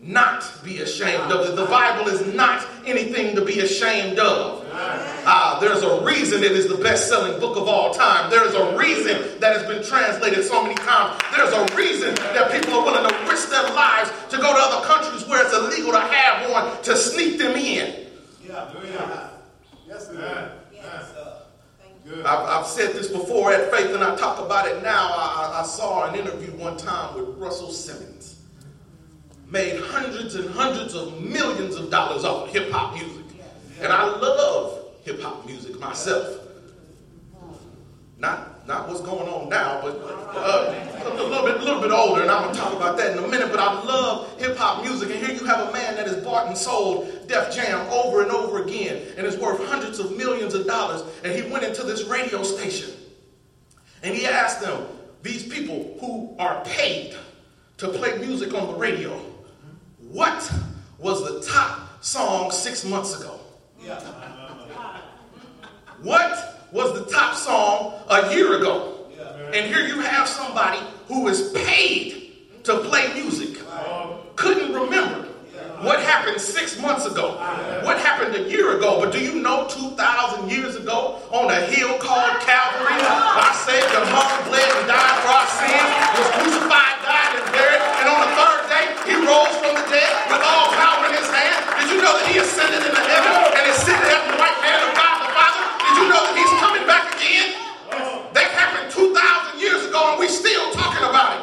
Not 0.00 0.50
be 0.64 0.78
ashamed 0.78 1.30
of 1.30 1.48
it. 1.48 1.56
The 1.56 1.66
Bible 1.66 2.08
is 2.08 2.34
not 2.34 2.66
anything 2.86 3.34
to 3.36 3.44
be 3.44 3.60
ashamed 3.60 4.18
of. 4.18 4.61
Uh, 4.74 5.60
there's 5.60 5.82
a 5.82 6.04
reason 6.04 6.42
it 6.42 6.52
is 6.52 6.68
the 6.68 6.82
best 6.82 7.08
selling 7.08 7.38
book 7.38 7.56
of 7.56 7.68
all 7.68 7.92
time. 7.92 8.30
There's 8.30 8.54
a 8.54 8.76
reason 8.76 9.38
that 9.40 9.56
it's 9.56 9.66
been 9.66 9.84
translated 9.84 10.44
so 10.44 10.62
many 10.62 10.74
times. 10.76 11.20
There's 11.36 11.52
a 11.52 11.76
reason 11.76 12.14
that 12.14 12.50
people 12.50 12.74
are 12.74 12.84
willing 12.84 13.08
to 13.08 13.30
risk 13.30 13.50
their 13.50 13.68
lives 13.70 14.10
to 14.30 14.36
go 14.36 14.52
to 14.52 14.58
other 14.58 14.86
countries 14.86 15.28
where 15.28 15.44
it's 15.44 15.54
illegal 15.54 15.92
to 15.92 16.00
have 16.00 16.50
one 16.50 16.82
to 16.82 16.96
sneak 16.96 17.38
them 17.38 17.52
in. 17.52 18.06
Yeah, 18.46 18.70
yeah. 18.84 19.28
Yes, 19.86 20.06
sir. 20.08 20.52
I've, 22.24 22.26
I've, 22.26 22.66
said 22.66 22.94
this 22.94 23.08
before 23.08 23.52
at 23.52 23.70
Faith, 23.70 23.94
and 23.94 24.02
I 24.02 24.16
talk 24.16 24.38
about 24.44 24.66
it 24.66 24.82
now. 24.82 25.08
I, 25.12 25.60
I 25.60 25.66
saw 25.66 26.10
an 26.10 26.18
interview 26.18 26.50
one 26.56 26.76
time 26.76 27.14
with 27.14 27.36
Russell 27.38 27.70
Simmons. 27.70 28.40
made 29.48 29.78
hundreds 29.80 30.34
and 30.34 30.50
hundreds 30.50 30.94
of 30.94 31.20
millions 31.20 31.76
of 31.76 31.90
dollars 31.90 32.24
off 32.24 32.48
of 32.48 32.52
hip 32.52 32.70
hop 32.70 32.94
music. 32.94 33.21
And 33.82 33.92
I 33.92 34.04
love 34.04 34.78
hip 35.02 35.20
hop 35.20 35.44
music 35.44 35.78
myself. 35.80 36.38
Not, 38.16 38.68
not 38.68 38.86
what's 38.86 39.00
going 39.00 39.28
on 39.28 39.48
now, 39.48 39.80
but 39.82 39.96
uh, 40.00 40.72
a 41.04 41.14
little 41.14 41.44
bit, 41.44 41.60
little 41.60 41.82
bit 41.82 41.90
older, 41.90 42.22
and 42.22 42.30
I'm 42.30 42.44
gonna 42.44 42.56
talk 42.56 42.72
about 42.72 42.96
that 42.98 43.16
in 43.16 43.24
a 43.24 43.26
minute. 43.26 43.50
But 43.50 43.58
I 43.58 43.82
love 43.82 44.40
hip 44.40 44.56
hop 44.56 44.84
music, 44.84 45.10
and 45.10 45.18
here 45.18 45.34
you 45.34 45.44
have 45.44 45.68
a 45.68 45.72
man 45.72 45.96
that 45.96 46.06
has 46.06 46.22
bought 46.22 46.46
and 46.46 46.56
sold 46.56 47.26
Def 47.26 47.52
Jam 47.52 47.84
over 47.90 48.22
and 48.22 48.30
over 48.30 48.62
again, 48.62 49.02
and 49.16 49.26
is 49.26 49.36
worth 49.36 49.58
hundreds 49.66 49.98
of 49.98 50.16
millions 50.16 50.54
of 50.54 50.64
dollars. 50.64 51.02
And 51.24 51.32
he 51.32 51.50
went 51.50 51.64
into 51.64 51.82
this 51.82 52.04
radio 52.04 52.44
station, 52.44 52.90
and 54.04 54.14
he 54.14 54.26
asked 54.26 54.60
them, 54.60 54.86
these 55.24 55.42
people 55.42 55.96
who 56.00 56.36
are 56.38 56.64
paid 56.64 57.16
to 57.78 57.88
play 57.88 58.18
music 58.18 58.54
on 58.54 58.68
the 58.68 58.74
radio, 58.74 59.20
what 59.98 60.52
was 60.98 61.24
the 61.24 61.52
top 61.52 62.04
song 62.04 62.52
six 62.52 62.84
months 62.84 63.18
ago? 63.18 63.40
Yeah. 63.84 64.00
What 66.02 66.66
was 66.72 66.98
the 66.98 67.04
top 67.12 67.36
song 67.36 67.94
a 68.10 68.34
year 68.34 68.58
ago? 68.58 69.06
And 69.54 69.66
here 69.66 69.86
you 69.86 70.00
have 70.00 70.26
somebody 70.26 70.80
who 71.06 71.28
is 71.28 71.52
paid 71.52 72.32
to 72.64 72.78
play 72.80 73.12
music, 73.14 73.62
couldn't 74.34 74.72
remember 74.74 75.28
what 75.82 76.00
happened 76.00 76.40
six 76.40 76.78
months 76.80 77.06
ago, 77.06 77.38
what 77.86 77.98
happened 77.98 78.34
a 78.34 78.50
year 78.50 78.78
ago. 78.78 78.98
But 78.98 79.12
do 79.12 79.20
you 79.22 79.42
know 79.42 79.66
2,000 79.68 80.50
years 80.50 80.74
ago 80.74 81.18
on 81.30 81.50
a 81.50 81.60
hill 81.70 81.98
called 81.98 82.34
Calvary, 82.42 82.98
our 82.98 83.54
Savior 83.62 84.02
hung, 84.10 84.50
bled, 84.50 84.62
and 84.62 84.86
died 84.90 85.16
for 85.22 85.30
our 85.38 85.50
sins, 85.54 85.90
was 86.18 86.28
crucified, 86.38 86.96
died, 87.06 87.30
and 87.38 87.46
buried, 87.54 87.82
and 88.02 88.06
on 88.10 88.18
the 88.26 88.32
third 88.38 88.62
day 88.70 88.86
he 89.06 89.14
rose 89.22 89.54
from 89.62 89.74
the 89.78 89.86
dead 89.90 90.12
with 90.30 90.42
all 90.42 90.70
power 90.74 91.06
in 91.10 91.14
his 91.18 91.30
hand? 91.30 91.62
Did 91.82 91.94
you 91.94 91.98
know 91.98 92.14
that 92.14 92.26
he 92.30 92.38
ascended 92.38 92.78
into 92.78 93.02
heaven 93.02 93.34
and 93.58 93.64
is 93.66 93.78
sitting 93.82 94.06
at 94.06 94.22
the 94.30 94.38
right 94.38 94.58
hand 94.62 94.86
of 94.86 94.90
God 94.94 95.14
the 95.18 95.30
Father? 95.34 95.62
Did 95.82 95.94
you 95.98 96.06
know 96.14 96.22
that 96.30 96.34
he's 96.38 96.54
coming 96.62 96.86
back 96.86 97.10
again? 97.18 97.58
That 98.38 98.48
happened 98.54 98.86
2,000 98.94 99.58
years 99.58 99.82
ago, 99.90 100.14
and 100.14 100.22
we 100.22 100.30
still 100.30 100.70
talking 100.78 101.02
about 101.10 101.42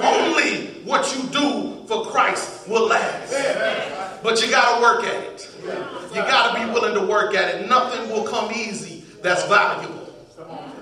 Only 0.00 0.80
what 0.84 1.14
you 1.14 1.22
do 1.28 1.84
for 1.86 2.06
Christ 2.06 2.68
will 2.68 2.88
last. 2.88 3.32
But 4.22 4.42
you 4.42 4.50
got 4.50 4.76
to 4.76 4.82
work 4.82 5.04
at 5.04 5.22
it. 5.24 5.50
You 5.62 6.20
got 6.22 6.54
to 6.54 6.66
be 6.66 6.72
willing 6.72 6.94
to 6.94 7.06
work 7.06 7.34
at 7.34 7.54
it. 7.54 7.68
Nothing 7.68 8.10
will 8.10 8.24
come 8.24 8.50
easy 8.52 9.04
that's 9.22 9.44
valuable. 9.46 10.12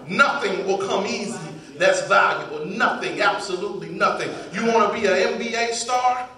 Nothing 0.09 0.67
will 0.67 0.79
come 0.79 1.07
easy 1.07 1.39
that's 1.77 2.07
valuable. 2.07 2.65
Nothing, 2.67 3.21
absolutely 3.21 3.82
nothing. 3.99 4.31
You 4.53 4.73
want 4.73 4.93
to 4.93 5.01
be 5.01 5.07
an 5.07 5.39
NBA 5.39 5.73
star? 5.73 6.29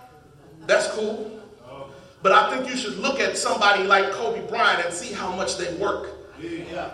That's 0.67 0.89
cool. 0.89 1.31
But 2.23 2.33
I 2.33 2.51
think 2.51 2.71
you 2.71 2.77
should 2.77 2.97
look 2.97 3.21
at 3.21 3.37
somebody 3.37 3.85
like 3.85 4.11
Kobe 4.13 4.47
Bryant 4.49 4.87
and 4.87 4.95
see 4.95 5.13
how 5.13 5.35
much 5.37 5.59
they 5.59 5.75
work. 5.75 6.09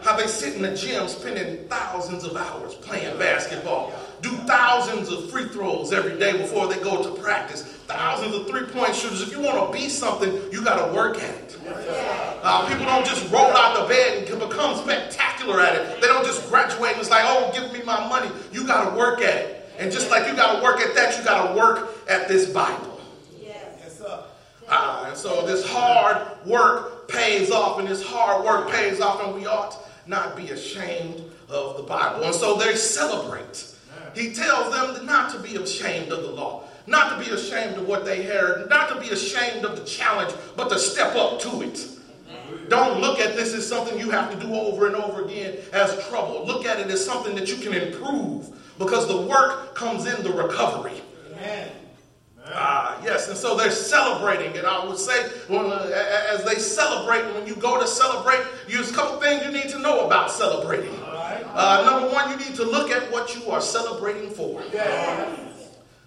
How 0.03 0.17
they 0.17 0.27
sit 0.27 0.55
in 0.55 0.63
the 0.63 0.75
gym 0.75 1.09
spending 1.09 1.67
thousands 1.69 2.25
of 2.25 2.37
hours 2.37 2.75
playing 2.75 3.17
basketball, 3.19 3.93
do 4.23 4.31
thousands 4.47 5.11
of 5.11 5.31
free 5.31 5.47
throws 5.47 5.93
every 5.93 6.19
day 6.19 6.33
before 6.37 6.67
they 6.67 6.79
go 6.81 7.03
to 7.03 7.21
practice, 7.21 7.63
thousands 7.87 8.35
of 8.35 8.49
three 8.49 8.65
point 8.67 8.95
shooters. 8.95 9.23
If 9.23 9.33
you 9.33 9.41
want 9.41 9.73
to 9.73 9.79
be 9.79 9.89
something, 9.89 10.33
you 10.53 10.63
got 10.63 10.85
to 10.87 10.93
work 10.95 11.19
at 11.19 11.35
it. 11.35 11.57
Uh, 12.43 12.69
people 12.69 12.87
don't 12.87 13.07
just 13.07 13.31
roll 13.33 13.47
out 13.57 13.81
the 13.81 13.89
bed 13.89 14.29
and 14.29 14.41
become 14.41 14.77
spectacular 14.77 15.61
at 15.61 15.77
it. 15.77 16.01
They 16.01 16.07
don't 16.09 16.25
just 16.25 16.49
graduate 16.49 16.93
and 16.93 17.01
it's 17.01 17.11
like, 17.11 17.25
oh, 17.25 17.51
give 17.55 17.73
me 17.73 17.83
my 17.85 18.09
money. 18.09 18.31
You 18.53 18.67
got 18.67 18.91
to 18.91 18.97
work 18.97 19.21
at 19.21 19.37
it. 19.37 19.60
And 19.81 19.91
just 19.91 20.11
like 20.11 20.29
you 20.29 20.37
got 20.37 20.57
to 20.57 20.63
work 20.63 20.79
at 20.81 20.95
that, 20.95 21.17
you 21.17 21.25
got 21.25 21.49
to 21.49 21.59
work 21.59 21.89
at 22.07 22.29
this 22.29 22.51
Bible. 22.51 23.01
Yes, 23.43 23.97
sir. 23.97 24.25
Uh, 24.69 25.07
and 25.09 25.17
so 25.17 25.47
this 25.47 25.67
hard 25.67 26.27
work 26.45 27.09
pays 27.09 27.51
off, 27.51 27.79
and 27.79 27.89
this 27.89 28.05
hard 28.05 28.45
work 28.45 28.71
pays 28.71 29.01
off, 29.01 29.25
and 29.25 29.35
we 29.35 29.47
ought 29.47 29.79
not 30.07 30.37
be 30.37 30.51
ashamed 30.51 31.23
of 31.49 31.79
the 31.79 31.83
Bible. 31.83 32.25
And 32.25 32.35
so 32.35 32.59
they 32.59 32.77
celebrate. 32.77 33.75
He 34.15 34.35
tells 34.35 34.75
them 34.75 35.07
not 35.07 35.33
to 35.33 35.39
be 35.39 35.57
ashamed 35.57 36.13
of 36.13 36.25
the 36.25 36.31
law, 36.31 36.65
not 36.87 37.19
to 37.19 37.25
be 37.25 37.35
ashamed 37.35 37.77
of 37.77 37.89
what 37.89 38.05
they 38.05 38.23
heard, 38.23 38.69
not 38.69 38.91
to 38.91 39.01
be 39.01 39.09
ashamed 39.09 39.65
of 39.65 39.79
the 39.79 39.85
challenge, 39.87 40.35
but 40.57 40.69
to 40.69 40.79
step 40.79 41.17
up 41.17 41.41
to 41.41 41.63
it. 41.63 41.87
Don't 42.69 43.01
look 43.01 43.19
at 43.19 43.35
this 43.35 43.55
as 43.55 43.67
something 43.67 43.99
you 43.99 44.11
have 44.11 44.31
to 44.31 44.47
do 44.47 44.55
over 44.55 44.89
and 44.89 44.97
over 44.97 45.25
again 45.25 45.57
as 45.73 46.07
trouble. 46.09 46.47
Look 46.47 46.67
at 46.67 46.79
it 46.81 46.89
as 46.89 47.05
something 47.05 47.35
that 47.37 47.49
you 47.49 47.57
can 47.57 47.73
improve 47.73 48.51
because 48.81 49.07
the 49.07 49.21
work 49.21 49.75
comes 49.75 50.07
in 50.07 50.23
the 50.25 50.33
recovery. 50.33 51.03
Amen. 51.35 51.69
Ah, 52.47 52.99
yes, 53.05 53.29
and 53.29 53.37
so 53.37 53.55
they're 53.55 53.71
celebrating. 53.71 54.57
And 54.57 54.67
I 54.67 54.85
would 54.85 54.97
say, 54.97 55.29
when, 55.49 55.67
uh, 55.67 55.93
as 56.33 56.43
they 56.45 56.55
celebrate, 56.55 57.23
when 57.35 57.47
you 57.47 57.55
go 57.55 57.79
to 57.79 57.87
celebrate, 57.87 58.41
there's 58.67 58.91
a 58.91 58.95
couple 58.95 59.21
things 59.21 59.45
you 59.45 59.53
need 59.53 59.69
to 59.69 59.79
know 59.79 60.07
about 60.07 60.31
celebrating. 60.31 60.99
Uh, 61.05 61.83
number 61.85 62.09
one, 62.13 62.31
you 62.31 62.37
need 62.39 62.57
to 62.57 62.65
look 62.65 62.91
at 62.91 63.13
what 63.13 63.37
you 63.37 63.51
are 63.51 63.61
celebrating 63.61 64.31
for. 64.31 64.63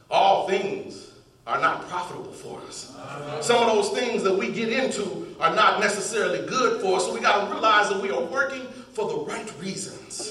All 0.09 0.47
things 0.47 1.11
are 1.45 1.61
not 1.61 1.87
profitable 1.87 2.33
for 2.33 2.59
us. 2.61 2.95
Some 3.41 3.61
of 3.61 3.67
those 3.67 3.89
things 3.91 4.23
that 4.23 4.35
we 4.35 4.51
get 4.51 4.69
into 4.69 5.35
are 5.39 5.55
not 5.55 5.79
necessarily 5.79 6.45
good 6.47 6.81
for 6.81 6.97
us, 6.97 7.05
so 7.05 7.13
we 7.13 7.19
got 7.21 7.45
to 7.45 7.53
realize 7.53 7.89
that 7.89 8.01
we 8.01 8.09
are 8.09 8.21
working 8.21 8.65
for 8.93 9.07
the 9.07 9.31
right 9.31 9.51
reasons. 9.59 10.22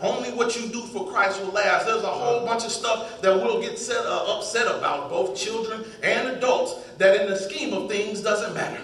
Only 0.00 0.30
what 0.30 0.56
you 0.56 0.68
do 0.68 0.82
for 0.82 1.10
Christ 1.10 1.40
will 1.40 1.52
last. 1.52 1.86
There's 1.86 2.02
a 2.02 2.06
whole 2.06 2.46
bunch 2.46 2.64
of 2.64 2.70
stuff 2.70 3.20
that 3.20 3.34
we'll 3.34 3.60
get 3.60 3.78
set, 3.78 4.04
uh, 4.04 4.36
upset 4.36 4.66
about, 4.66 5.10
both 5.10 5.36
children 5.36 5.84
and 6.02 6.28
adults, 6.28 6.74
that 6.98 7.20
in 7.20 7.28
the 7.28 7.36
scheme 7.36 7.72
of 7.74 7.88
things 7.88 8.20
doesn't 8.20 8.54
matter. 8.54 8.82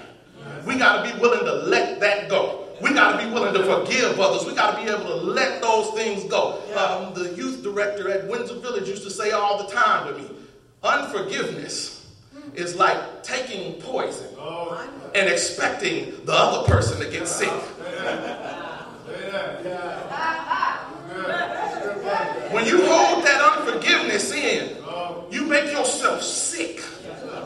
We 0.66 0.76
got 0.76 1.04
to 1.04 1.12
be 1.12 1.21
willing 1.21 1.44
to 1.44 1.54
let 1.66 2.00
that 2.00 2.28
go. 2.28 2.68
We 2.83 2.92
got 2.92 3.18
to 3.18 3.26
be 3.26 3.33
willing 3.33 3.54
to 3.54 3.62
forgive 3.64 4.18
others. 4.18 4.44
We 4.47 4.54
got 4.54 4.76
to 4.76 4.85
be 4.85 4.90
able 4.90 5.04
to 5.04 5.14
let 5.14 5.62
those 5.62 5.90
things 5.90 6.25
go. 6.25 6.61
Um, 6.76 7.14
the 7.14 7.33
youth 7.35 7.62
director 7.62 8.11
at 8.11 8.28
Windsor 8.28 8.59
Village 8.59 8.88
used 8.88 9.04
to 9.04 9.11
say 9.11 9.30
all 9.30 9.64
the 9.64 9.73
time 9.73 10.09
to 10.09 10.21
me 10.21 10.28
unforgiveness 10.85 12.12
is 12.54 12.76
like 12.76 13.23
taking 13.23 13.80
poison 13.80 14.28
and 15.14 15.28
expecting 15.28 16.25
the 16.25 16.33
other 16.33 16.71
person 16.71 17.00
to 17.00 17.11
get 17.11 17.26
sick. 17.26 17.50
When 22.50 22.66
you 22.66 22.85
hold 22.87 23.25
that 23.25 23.40
unforgiveness 23.59 24.33
in, 24.33 24.76
you 25.30 25.47
make 25.47 25.73
yourself 25.73 26.23
sick. 26.23 26.83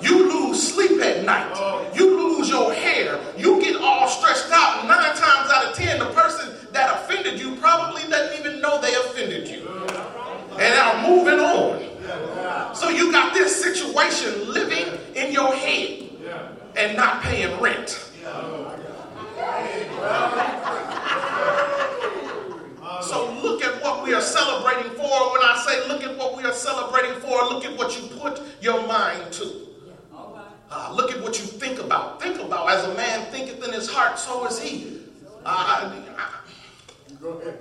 You 0.02 0.30
lose 0.30 0.72
sleep 0.72 1.00
at 1.02 1.24
night. 1.24 1.92
You 1.94 2.16
lose 2.16 2.48
your 2.48 2.72
hair. 2.72 3.18
You 3.36 3.60
get 3.60 3.76
all 3.80 4.08
stressed 4.08 4.50
out. 4.52 4.86
Nine 4.86 5.14
times 5.16 5.50
out 5.50 5.66
of 5.66 5.74
ten, 5.74 5.98
the 5.98 6.06
person 6.12 6.54
that 6.72 6.94
offended 6.94 7.40
you 7.40 7.56
probably 7.56 8.02
doesn't 8.08 8.38
even 8.38 8.60
know 8.60 8.80
they 8.80 8.94
offended 8.94 9.48
you. 9.48 9.68
And 10.58 10.74
are 10.78 11.08
moving 11.08 11.38
on. 11.38 12.74
So 12.74 12.88
you 12.88 13.12
got 13.12 13.34
this 13.34 13.60
situation 13.62 14.52
living 14.52 14.98
in 15.14 15.32
your 15.32 15.54
head 15.54 16.08
and 16.76 16.96
not 16.96 17.22
paying 17.22 17.60
rent. 17.60 18.04
So 23.02 23.32
look 23.42 23.62
at 23.62 23.82
what 23.82 24.04
we 24.04 24.12
are 24.12 24.20
celebrating 24.20 24.90
for. 24.92 25.32
When 25.32 25.42
I 25.42 25.64
say 25.66 25.88
look 25.88 26.02
at 26.02 26.16
what 26.16 26.36
we 26.36 26.44
are 26.44 26.52
celebrating 26.52 27.20
for, 27.20 27.30
look 27.44 27.64
at 27.64 27.76
what 27.78 27.96
you 27.96 28.08
put 28.18 28.40
your 28.60 28.86
mind 28.86 29.32
to. 29.34 29.68
Uh, 30.70 30.92
look 30.94 31.10
at 31.10 31.22
what 31.22 31.38
you 31.38 31.46
think 31.46 31.78
about. 31.78 32.20
Think 32.20 32.40
about 32.40 32.68
as 32.70 32.84
a 32.84 32.94
man 32.94 33.24
thinketh 33.32 33.66
in 33.66 33.72
his 33.72 33.88
heart, 33.88 34.17
so 34.28 34.46
is 34.46 34.60
he. 34.60 34.98
I, 35.46 35.90
ahead. 37.22 37.58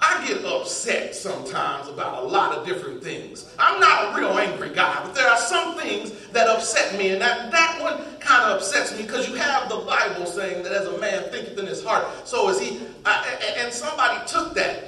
I 0.00 0.24
get 0.28 0.44
upset 0.44 1.16
sometimes 1.16 1.88
about 1.88 2.22
a 2.22 2.26
lot 2.26 2.56
of 2.56 2.64
different 2.64 3.02
things. 3.02 3.52
I'm 3.58 3.80
not 3.80 4.12
a 4.12 4.16
real 4.16 4.38
angry 4.38 4.72
guy, 4.72 5.00
but 5.02 5.14
there 5.14 5.28
are 5.28 5.38
some 5.38 5.76
things 5.76 6.12
that 6.28 6.46
upset 6.46 6.96
me, 6.96 7.08
and 7.08 7.20
that, 7.20 7.50
that 7.50 7.82
one 7.82 7.98
kind 8.20 8.44
of 8.44 8.58
upsets 8.58 8.96
me 8.96 9.02
because 9.02 9.28
you 9.28 9.34
have 9.34 9.68
the 9.68 9.78
Bible 9.78 10.24
saying 10.24 10.62
that 10.62 10.70
as 10.70 10.86
a 10.86 10.98
man 10.98 11.30
thinketh 11.32 11.58
in 11.58 11.66
his 11.66 11.82
heart, 11.82 12.06
so 12.24 12.48
is 12.48 12.60
he. 12.60 12.80
I, 13.04 13.56
and 13.58 13.72
somebody 13.72 14.24
took 14.28 14.54
that, 14.54 14.84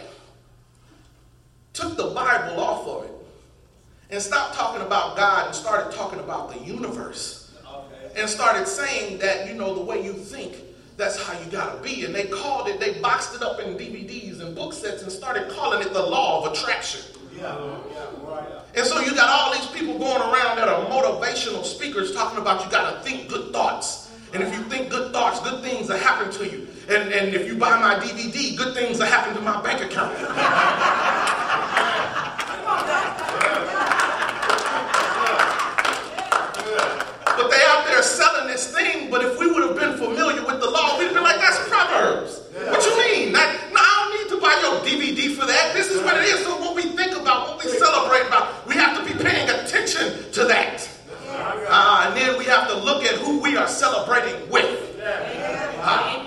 took 1.73 1.97
the 1.97 2.11
Bible 2.11 2.61
off 2.61 2.87
of 2.87 3.05
it, 3.07 3.12
and 4.11 4.23
stopped 4.23 4.55
talking 4.55 4.83
about 4.83 5.17
God 5.17 5.47
and 5.47 5.55
started 5.57 5.93
talking 5.97 6.21
about 6.21 6.52
the 6.52 6.61
universe. 6.64 7.38
And 8.16 8.28
started 8.28 8.66
saying 8.66 9.18
that, 9.18 9.48
you 9.48 9.54
know, 9.54 9.74
the 9.74 9.80
way 9.80 10.04
you 10.04 10.12
think 10.12 10.56
that's 10.96 11.20
how 11.22 11.38
you 11.38 11.50
got 11.50 11.76
to 11.76 11.82
be. 11.82 12.04
And 12.04 12.14
they 12.14 12.26
called 12.26 12.68
it, 12.68 12.80
they 12.80 13.00
boxed 13.00 13.34
it 13.34 13.42
up 13.42 13.60
in 13.60 13.74
DVDs 13.74 14.40
and 14.40 14.54
book 14.54 14.72
sets 14.72 15.02
and 15.02 15.12
started 15.12 15.48
calling 15.50 15.80
it 15.80 15.92
the 15.92 16.02
law 16.02 16.44
of 16.44 16.52
attraction. 16.52 17.00
Yeah, 17.36 17.56
yeah, 17.92 18.06
right. 18.24 18.44
And 18.74 18.84
so 18.84 19.00
you 19.00 19.14
got 19.14 19.28
all 19.28 19.52
these 19.54 19.66
people 19.66 19.96
going 19.96 20.20
around 20.20 20.56
that 20.56 20.68
are 20.68 20.84
motivational 20.86 21.64
speakers 21.64 22.12
talking 22.12 22.40
about 22.40 22.64
you 22.64 22.70
got 22.70 22.92
to 22.92 23.00
think 23.08 23.28
good 23.28 23.52
thoughts. 23.52 24.10
And 24.34 24.42
if 24.42 24.52
you 24.52 24.62
think 24.64 24.90
good 24.90 25.12
thoughts, 25.12 25.40
good 25.40 25.62
things 25.62 25.88
will 25.88 25.98
happen 25.98 26.30
to 26.32 26.44
you. 26.44 26.66
And, 26.88 27.12
and 27.12 27.34
if 27.34 27.46
you 27.46 27.56
buy 27.56 27.78
my 27.78 27.94
DVD, 27.94 28.56
good 28.56 28.74
things 28.74 28.98
will 28.98 29.06
happen 29.06 29.34
to 29.34 29.40
my 29.40 29.62
bank 29.62 29.80
account. 29.80 30.16
are 53.58 53.68
celebrating 53.68 54.48
with. 54.50 55.00
Huh? 55.80 56.24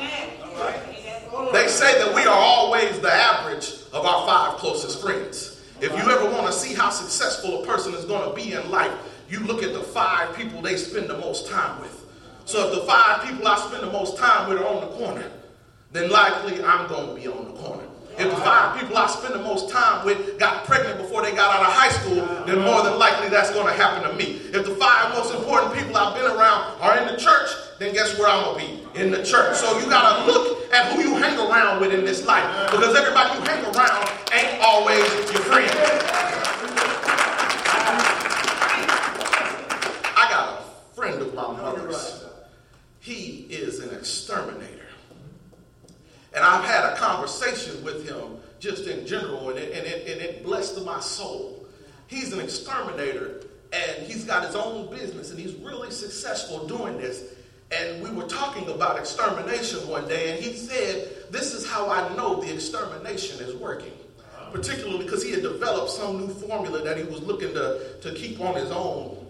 They 1.53 1.67
say 1.67 1.97
that 2.03 2.13
we 2.13 2.21
are 2.23 2.37
always 2.37 2.99
the 2.99 3.11
average 3.11 3.73
of 3.93 4.05
our 4.05 4.27
five 4.27 4.57
closest 4.59 5.01
friends. 5.01 5.61
If 5.81 5.91
you 5.91 6.11
ever 6.11 6.25
want 6.25 6.45
to 6.47 6.53
see 6.53 6.75
how 6.75 6.89
successful 6.89 7.63
a 7.63 7.65
person 7.65 7.93
is 7.95 8.05
going 8.05 8.29
to 8.29 8.35
be 8.35 8.53
in 8.53 8.69
life, 8.69 8.91
you 9.29 9.39
look 9.39 9.63
at 9.63 9.73
the 9.73 9.81
five 9.81 10.35
people 10.35 10.61
they 10.61 10.75
spend 10.75 11.09
the 11.09 11.17
most 11.17 11.47
time 11.47 11.79
with. 11.81 12.05
So 12.45 12.67
if 12.67 12.75
the 12.75 12.85
five 12.85 13.23
people 13.23 13.47
I 13.47 13.57
spend 13.57 13.83
the 13.83 13.91
most 13.91 14.17
time 14.17 14.49
with 14.49 14.59
are 14.59 14.67
on 14.67 14.81
the 14.81 14.95
corner, 14.97 15.31
then 15.91 16.09
likely 16.09 16.63
I'm 16.63 16.87
going 16.87 17.07
to 17.09 17.15
be 17.15 17.27
on 17.27 17.45
the 17.45 17.59
corner. 17.59 17.83
If 18.17 18.29
the 18.29 18.35
five 18.37 18.79
people 18.79 18.97
I 18.97 19.07
spend 19.07 19.33
the 19.33 19.39
most 19.39 19.69
time 19.69 20.05
with 20.05 20.37
got 20.37 20.65
pregnant 20.65 20.97
before 20.97 21.21
they 21.21 21.31
got 21.31 21.55
out 21.55 21.61
of 21.61 21.73
high 21.73 21.89
school, 21.89 22.15
then 22.45 22.59
more 22.59 22.83
than 22.83 22.99
likely 22.99 23.29
that's 23.29 23.51
going 23.51 23.67
to 23.67 23.73
happen 23.73 24.09
to 24.09 24.15
me. 24.15 24.41
If 24.53 24.65
the 24.65 24.75
five 24.75 25.15
most 25.15 25.33
important 25.33 25.73
people 25.73 25.95
I've 25.95 26.13
been 26.13 26.29
around 26.29 26.79
are 26.81 26.97
in 26.97 27.07
the 27.07 27.17
church, 27.17 27.49
then 27.79 27.93
guess 27.93 28.17
where 28.19 28.27
I'm 28.27 28.43
going 28.43 28.59
to 28.59 28.93
be? 28.93 28.99
In 28.99 29.11
the 29.11 29.23
church. 29.23 29.57
So 29.57 29.79
you 29.79 29.85
got 29.89 30.19
to 30.19 30.31
look 30.31 30.71
at 30.73 30.93
who 30.93 31.01
you 31.01 31.15
hang 31.15 31.37
around 31.39 31.81
with 31.81 31.93
in 31.93 32.05
this 32.05 32.25
life 32.25 32.71
because 32.71 32.95
everybody 32.95 33.39
you 33.39 33.45
hang 33.45 33.63
around 33.73 34.09
ain't 34.33 34.61
always 34.61 35.07
your 35.31 35.41
friend. 35.41 35.71
I 40.15 40.27
got 40.29 40.59
a 40.59 40.95
friend 40.95 41.21
of 41.21 41.33
my 41.33 41.47
mother's. 41.47 42.25
He 42.99 43.47
is 43.49 43.79
an 43.79 43.97
exterminator. 43.97 44.80
And 46.33 46.43
I've 46.43 46.63
had 46.63 46.93
a 46.93 46.95
conversation 46.95 47.83
with 47.83 48.07
him 48.07 48.37
just 48.59 48.87
in 48.87 49.05
general, 49.05 49.49
and 49.49 49.59
it, 49.59 49.73
and 49.75 49.85
it, 49.85 50.07
and 50.07 50.21
it 50.21 50.43
blessed 50.43 50.83
my 50.85 50.99
soul. 50.99 51.65
He's 52.07 52.31
an 52.31 52.39
exterminator, 52.39 53.41
and 53.73 54.05
he's 54.05 54.23
got 54.23 54.45
his 54.45 54.55
own 54.55 54.89
business, 54.89 55.31
and 55.31 55.39
he's 55.39 55.55
really 55.55 55.91
successful 55.91 56.67
doing 56.67 56.97
this. 56.97 57.33
And 57.71 58.03
we 58.03 58.09
were 58.09 58.27
talking 58.27 58.69
about 58.69 58.99
extermination 58.99 59.87
one 59.87 60.07
day, 60.07 60.33
and 60.33 60.43
he 60.43 60.53
said, 60.53 61.09
This 61.31 61.53
is 61.53 61.67
how 61.67 61.89
I 61.89 62.13
know 62.15 62.41
the 62.41 62.53
extermination 62.53 63.43
is 63.43 63.55
working. 63.55 63.93
Particularly 64.51 65.05
because 65.05 65.23
he 65.23 65.31
had 65.31 65.41
developed 65.41 65.91
some 65.91 66.17
new 66.17 66.33
formula 66.33 66.83
that 66.83 66.97
he 66.97 67.03
was 67.03 67.21
looking 67.21 67.53
to, 67.53 67.95
to 68.01 68.13
keep 68.13 68.41
on 68.41 68.55
his 68.55 68.69
own, 68.69 69.25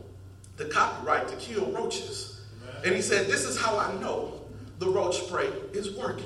the 0.57 0.65
copyright 0.65 1.27
to 1.27 1.35
kill 1.35 1.71
roaches. 1.71 2.41
And 2.83 2.95
he 2.95 3.01
said, 3.01 3.27
This 3.27 3.45
is 3.45 3.59
how 3.59 3.77
I 3.77 3.93
know 3.99 4.41
the 4.79 4.87
roach 4.89 5.21
spray 5.21 5.47
is 5.73 5.91
working. 5.91 6.25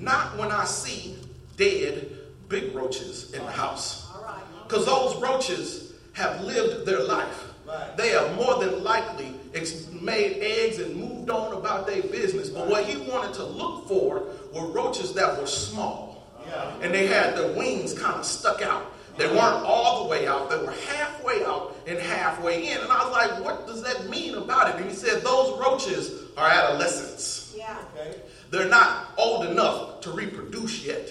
Not 0.00 0.36
when 0.38 0.50
I 0.50 0.64
see 0.64 1.16
dead 1.56 2.10
big 2.48 2.74
roaches 2.74 3.32
in 3.32 3.44
the 3.44 3.52
house. 3.52 4.10
Because 4.66 4.86
those 4.86 5.16
roaches 5.20 5.92
have 6.14 6.40
lived 6.42 6.86
their 6.86 7.02
life. 7.02 7.46
They 7.96 8.08
have 8.10 8.34
more 8.34 8.58
than 8.58 8.82
likely 8.82 9.34
made 10.00 10.38
eggs 10.40 10.78
and 10.78 10.96
moved 10.96 11.30
on 11.30 11.52
about 11.52 11.86
their 11.86 12.02
business. 12.02 12.48
But 12.48 12.68
what 12.68 12.84
he 12.84 12.96
wanted 13.10 13.34
to 13.34 13.44
look 13.44 13.86
for 13.86 14.24
were 14.52 14.66
roaches 14.72 15.12
that 15.14 15.38
were 15.38 15.46
small. 15.46 16.26
And 16.82 16.92
they 16.92 17.06
had 17.06 17.36
their 17.36 17.52
wings 17.56 17.92
kind 17.92 18.16
of 18.16 18.24
stuck 18.24 18.62
out. 18.62 18.92
They 19.16 19.26
weren't 19.26 19.64
all 19.66 20.04
the 20.04 20.08
way 20.08 20.26
out, 20.26 20.48
they 20.48 20.56
were 20.56 20.72
halfway 20.88 21.44
out 21.44 21.76
and 21.86 21.98
halfway 21.98 22.72
in. 22.72 22.78
And 22.78 22.90
I 22.90 23.04
was 23.04 23.12
like, 23.12 23.44
what 23.44 23.66
does 23.66 23.82
that 23.82 24.08
mean 24.08 24.34
about 24.34 24.70
it? 24.70 24.80
And 24.80 24.88
he 24.88 24.96
said, 24.96 25.22
those 25.22 25.58
roaches 25.60 26.22
are 26.38 26.48
adolescents. 26.48 27.54
Yeah. 27.54 27.76
Okay. 27.94 28.16
They're 28.50 28.68
not 28.68 29.12
old 29.16 29.46
enough 29.46 30.00
to 30.02 30.10
reproduce 30.10 30.84
yet. 30.84 31.08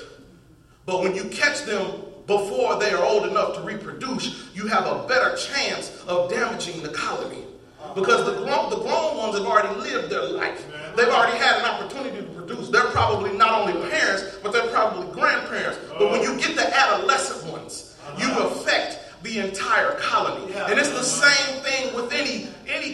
But 0.86 1.02
when 1.02 1.16
you 1.16 1.26
catch 1.26 1.64
them 1.64 2.04
before 2.28 2.80
they 2.80 2.92
are 2.92 3.04
old 3.04 3.26
enough 3.26 3.56
to 3.56 3.62
reproduce, 3.62 4.50
you 4.54 4.68
have 4.68 4.86
a 4.86 5.08
better 5.08 5.36
chance 5.38 6.04
of 6.08 6.30
damaging 6.30 6.84
the 6.84 6.90
colony. 6.90 7.44
Because 7.96 8.26
the 8.26 8.44
grown, 8.44 8.70
the 8.70 8.78
grown 8.78 9.18
ones 9.18 9.38
have 9.38 9.48
already 9.48 9.74
lived 9.80 10.12
their 10.12 10.24
life. 10.24 10.66
They've 10.96 11.08
already 11.08 11.38
had 11.38 11.60
an 11.60 11.66
opportunity 11.66 12.18
to 12.18 12.24
produce. 12.34 12.70
They're 12.70 12.92
probably 12.92 13.36
not 13.38 13.62
only 13.62 13.90
parents, 13.90 14.38
but 14.44 14.52
they're 14.52 14.68
probably 14.68 15.12
grandparents. 15.14 15.80
But 15.98 16.12
when 16.12 16.22
you 16.22 16.38
get 16.38 16.56
the 16.56 16.76
adolescent 16.76 17.52
ones, 17.52 17.96
you 18.18 18.30
affect 18.40 19.24
the 19.24 19.40
entire 19.40 19.96
colony. 20.00 20.54
And 20.54 20.78
it's 20.78 20.90
the 20.90 21.04
same 21.04 21.62
thing 21.62 21.79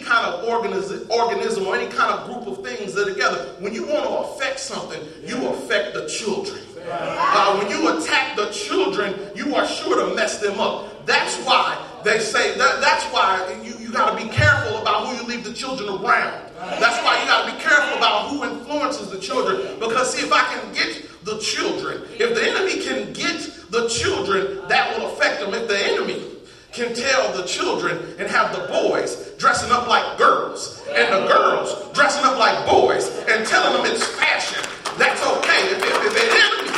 kind 0.06 0.26
of 0.26 0.44
organism, 0.44 1.10
organism 1.10 1.66
or 1.66 1.76
any 1.76 1.90
kind 1.92 2.12
of 2.14 2.26
group 2.26 2.46
of 2.46 2.64
things 2.64 2.94
that 2.94 3.08
are 3.08 3.12
together. 3.12 3.54
When 3.58 3.74
you 3.74 3.86
want 3.86 4.04
to 4.04 4.10
affect 4.10 4.60
something, 4.60 5.02
you 5.24 5.46
affect 5.48 5.94
the 5.94 6.08
children. 6.08 6.62
Uh, 6.88 7.58
when 7.58 7.68
you 7.68 7.98
attack 7.98 8.36
the 8.36 8.48
children, 8.50 9.14
you 9.34 9.54
are 9.56 9.66
sure 9.66 10.08
to 10.08 10.14
mess 10.14 10.38
them 10.38 10.60
up. 10.60 11.04
That's 11.04 11.36
why 11.44 11.76
they 12.04 12.20
say 12.20 12.56
that, 12.56 12.80
that's 12.80 13.04
why 13.12 13.60
you, 13.64 13.74
you 13.78 13.92
got 13.92 14.16
to 14.16 14.24
be 14.24 14.30
careful 14.30 14.78
about 14.78 15.08
who 15.08 15.16
you 15.16 15.22
leave 15.24 15.44
the 15.44 15.52
children 15.52 15.88
around. 15.88 16.46
That's 16.56 17.02
why 17.04 17.20
you 17.20 17.26
got 17.26 17.46
to 17.46 17.52
be 17.52 17.60
careful 17.60 17.98
about 17.98 18.30
who 18.30 18.44
influences 18.44 19.10
the 19.10 19.18
children. 19.18 19.78
Because 19.80 20.14
see, 20.14 20.24
if 20.24 20.32
I 20.32 20.42
can 20.54 20.72
get 20.72 21.24
the 21.24 21.38
children, 21.38 22.02
if 22.12 22.34
the 22.34 22.48
enemy 22.48 22.82
can 22.82 23.12
get 23.12 23.50
the 23.70 23.88
children, 23.88 24.66
that 24.68 24.96
will 24.96 25.12
affect 25.12 25.40
them. 25.40 25.52
If 25.54 25.66
the 25.66 25.78
enemy 25.78 26.35
can 26.76 26.92
tell 26.92 27.32
the 27.32 27.42
children 27.44 27.96
and 28.18 28.28
have 28.28 28.52
the 28.54 28.68
boys 28.68 29.32
dressing 29.38 29.72
up 29.72 29.88
like 29.88 30.18
girls 30.18 30.82
and 30.90 31.10
the 31.10 31.26
girls 31.26 31.90
dressing 31.94 32.22
up 32.22 32.36
like 32.38 32.68
boys 32.68 33.08
and 33.30 33.46
telling 33.46 33.72
them 33.72 33.90
it's 33.90 34.06
fashion, 34.06 34.62
that's 34.98 35.22
okay. 35.26 35.72
If, 35.72 35.78
if, 35.78 36.04
if 36.04 36.12
the 36.12 36.20
enemy, 36.36 36.68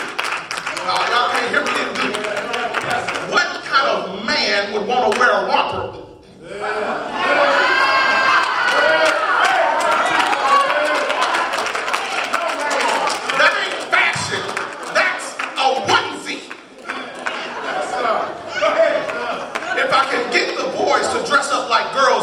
uh, 0.86 1.02
y'all 1.10 1.30
can't 1.34 1.50
hear 1.50 1.64
me. 1.66 1.82
What 3.32 3.48
kind 3.64 3.88
of 3.88 4.24
man 4.24 4.72
would 4.72 4.86
want 4.86 5.12
to 5.12 5.18
wear 5.18 5.32
a 5.32 5.46
romper? 5.48 5.98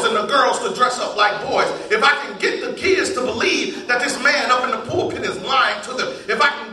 And 0.06 0.16
the 0.16 0.26
girls 0.28 0.60
to 0.60 0.74
dress 0.74 1.00
up 1.00 1.16
like 1.18 1.42
boys. 1.48 1.68
If 1.92 2.04
I 2.04 2.14
can 2.24 2.38
get 2.40 2.62
the 2.62 2.74
kids 2.74 3.14
to 3.14 3.22
believe 3.22 3.88
that 3.88 4.02
this 4.02 4.22
man 4.24 4.52
up 4.52 4.64
in 4.64 4.72
the 4.72 4.86
pulpit 4.90 5.24
is 5.24 5.38
lying 5.42 5.82
to 5.84 5.94
them, 5.94 6.08
if 6.30 6.42
I 6.42 6.50
can 6.50 6.65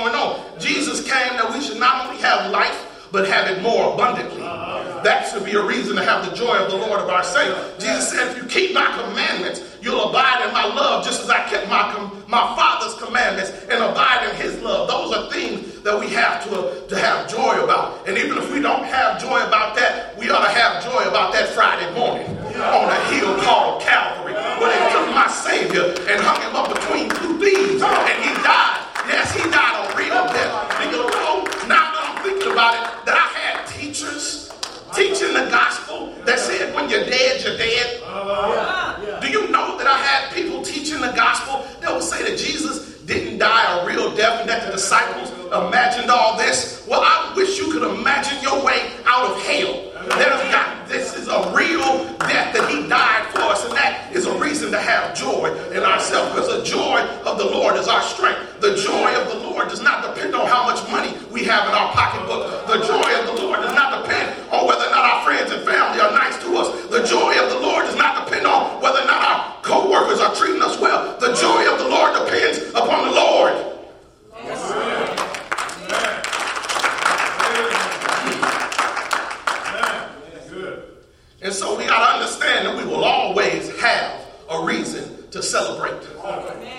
going 0.00 0.14
on. 0.14 0.58
Jesus 0.58 1.02
came 1.02 1.36
that 1.36 1.52
we 1.52 1.60
should 1.60 1.78
not 1.78 2.06
only 2.06 2.20
have 2.22 2.50
life, 2.50 3.08
but 3.12 3.28
have 3.28 3.50
it 3.50 3.60
more 3.60 3.92
abundantly. 3.92 4.40
That 4.40 5.28
should 5.28 5.44
be 5.44 5.52
a 5.52 5.64
reason 5.64 5.96
to 5.96 6.04
have 6.04 6.28
the 6.28 6.34
joy 6.36 6.56
of 6.56 6.70
the 6.70 6.76
Lord 6.76 7.00
of 7.00 7.08
our 7.08 7.24
sake. 7.24 7.52
Jesus 7.78 8.10
said, 8.10 8.30
if 8.30 8.36
you 8.36 8.48
keep 8.48 8.72
my 8.72 8.86
commandments, 8.96 9.60
you'll 9.82 10.08
abide 10.08 10.46
in 10.46 10.52
my 10.52 10.64
love 10.64 11.04
just 11.04 11.22
as 11.22 11.28
I 11.28 11.42
kept 11.48 11.68
my, 11.68 11.90
my 12.28 12.54
Father's 12.54 12.94
commandments 13.02 13.50
and 13.68 13.82
abide 13.82 14.30
in 14.30 14.36
his 14.36 14.60
love. 14.62 14.88
Those 14.88 15.16
are 15.16 15.30
things 15.32 15.80
that 15.80 15.98
we 15.98 16.08
have 16.10 16.44
to, 16.44 16.86
to 16.86 16.96
have 16.96 17.28
joy 17.28 17.64
about. 17.64 18.06
And 18.06 18.16
even 18.16 18.38
if 18.38 18.52
we 18.52 18.60
don't 18.60 18.84
have 18.84 19.20
joy 19.20 19.40
about 19.42 19.74
that, 19.76 20.16
we 20.16 20.30
ought 20.30 20.44
to 20.44 20.52
have 20.52 20.84
joy 20.84 21.08
about 21.08 21.32
that 21.32 21.48
Friday 21.50 21.92
morning 21.94 22.28
on 22.60 22.88
a 22.88 23.00
hill 23.10 23.36
called 23.42 23.82
Calvary, 23.82 24.34
where 24.34 24.70
they 24.70 24.92
took 24.92 25.08
my 25.14 25.26
Savior 25.28 25.96
and 26.06 26.20
hung 26.22 26.40
him 26.44 26.54
up 26.54 26.68
between 26.68 27.08
two 27.10 27.40
thieves, 27.40 27.82
and 27.82 28.18
he 28.22 28.32
died. 28.44 28.86
Yes, 29.08 29.34
he 29.34 29.42
died 29.50 29.69
real 30.20 30.32
death. 30.32 30.80
And 30.80 30.90
you 30.90 30.98
know, 30.98 31.44
now 31.68 31.92
that 31.92 32.02
I'm 32.08 32.22
thinking 32.24 32.52
about 32.52 32.74
it, 32.74 33.06
that 33.06 33.16
I 33.16 33.38
had 33.38 33.66
teachers 33.66 34.52
teaching 34.94 35.32
the 35.34 35.48
gospel 35.50 36.14
that 36.24 36.38
said 36.38 36.74
when 36.74 36.88
you're 36.90 37.04
dead, 37.04 37.42
you're 37.42 37.56
dead. 37.56 38.02
Uh-huh. 38.02 39.20
Do 39.20 39.28
you 39.28 39.48
know 39.50 39.78
that 39.78 39.86
I 39.86 39.98
had 39.98 40.34
people 40.34 40.62
teaching 40.62 41.00
the 41.00 41.12
gospel 41.12 41.66
that 41.80 41.92
would 41.92 42.02
say 42.02 42.22
that 42.28 42.38
Jesus 42.38 42.99
didn't 43.10 43.38
die 43.38 43.82
a 43.82 43.84
real 43.84 44.14
death 44.14 44.40
and 44.40 44.48
that 44.48 44.64
the 44.64 44.70
disciples 44.70 45.32
imagined 45.50 46.10
all 46.12 46.38
this? 46.38 46.86
Well, 46.86 47.02
I 47.02 47.32
wish 47.34 47.58
you 47.58 47.72
could 47.72 47.82
imagine 47.82 48.40
your 48.40 48.64
way 48.64 48.92
out 49.04 49.32
of 49.32 49.42
hell. 49.42 49.90
There's 50.16 50.40
this 50.90 51.14
is 51.14 51.28
a 51.30 51.54
real 51.54 52.02
death 52.26 52.50
that 52.50 52.66
he 52.66 52.82
died 52.90 53.30
for 53.30 53.46
us, 53.46 53.62
and 53.62 53.70
that 53.78 54.10
is 54.10 54.26
a 54.26 54.34
reason 54.42 54.74
to 54.74 54.78
have 54.82 55.14
joy 55.14 55.54
in 55.70 55.86
ourselves 55.86 56.34
because 56.34 56.50
the 56.50 56.66
joy 56.66 56.98
of 57.22 57.38
the 57.38 57.46
Lord 57.46 57.78
is 57.78 57.86
our 57.86 58.02
strength. 58.02 58.58
The 58.58 58.74
joy 58.74 59.14
of 59.14 59.30
the 59.30 59.38
Lord 59.38 59.70
does 59.70 59.80
not 59.80 60.02
depend 60.02 60.34
on 60.34 60.50
how 60.50 60.66
much 60.66 60.82
money 60.90 61.14
we 61.30 61.46
have 61.46 61.70
in 61.70 61.74
our 61.78 61.94
pocketbook. 61.94 62.66
The 62.66 62.82
joy 62.82 63.06
of 63.22 63.26
the 63.30 63.38
Lord 63.38 63.62
does 63.62 63.74
not 63.74 64.02
depend 64.02 64.34
on 64.50 64.66
whether 64.66 64.82
or 64.82 64.90
not 64.90 65.06
our 65.06 65.22
friends 65.22 65.54
and 65.54 65.62
family 65.62 66.02
are 66.02 66.10
nice 66.10 66.34
to 66.42 66.58
us. 66.58 66.74
The 66.90 67.06
joy 67.06 67.38
of 67.38 67.54
the 67.54 67.60
Lord 67.62 67.86
does 67.86 67.94
not 67.94 68.26
depend 68.26 68.50
on 68.50 68.82
whether 68.82 68.98
or 68.98 69.06
not 69.06 69.22
our 69.22 69.62
co-workers 69.62 70.18
are 70.18 70.34
treating 70.34 70.60
us 70.60 70.74
well. 70.80 71.14
The 71.22 71.30
joy 71.38 71.69
upon 72.74 73.08
the 73.08 73.14
Lord. 73.14 73.52
Yes, 74.42 74.70
And 81.42 81.52
so 81.54 81.76
we 81.76 81.86
got 81.86 82.06
to 82.06 82.18
understand 82.20 82.66
that 82.66 82.76
we 82.76 82.84
will 82.84 83.04
always 83.04 83.78
have 83.80 84.26
a 84.50 84.64
reason 84.64 85.28
to 85.30 85.42
celebrate. 85.42 86.00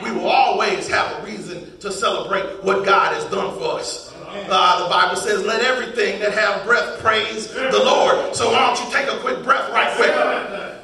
We 0.04 0.12
will 0.12 0.30
always 0.30 0.88
have 0.88 1.20
a 1.20 1.26
reason 1.26 1.78
to 1.80 1.92
celebrate 1.92 2.64
what 2.64 2.86
God 2.86 3.14
has 3.14 3.26
done 3.26 3.54
for 3.58 3.80
us. 3.80 4.14
Uh, 4.28 4.84
the 4.84 4.90
Bible 4.90 5.16
says, 5.16 5.44
let 5.46 5.62
everything 5.62 6.20
that 6.22 6.34
have 6.34 6.64
breath 6.66 7.00
praise 7.00 7.48
the 7.52 7.82
Lord. 7.84 8.36
So 8.36 8.52
why 8.52 8.68
don't 8.74 8.84
you 8.84 8.92
take 8.92 9.08
a 9.08 9.20
quick 9.20 9.44
breath 9.44 9.72
right 9.72 9.96
quick? 9.96 10.81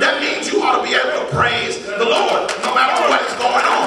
That 0.00 0.20
means 0.20 0.52
you 0.52 0.62
ought 0.62 0.80
to 0.80 0.86
be 0.86 0.94
able 0.94 1.24
to 1.24 1.34
praise 1.34 1.84
the 1.84 2.04
Lord 2.04 2.50
no 2.64 2.74
matter 2.74 2.96
what 3.08 3.20
is 3.22 3.34
going 3.38 3.66
on. 3.66 3.86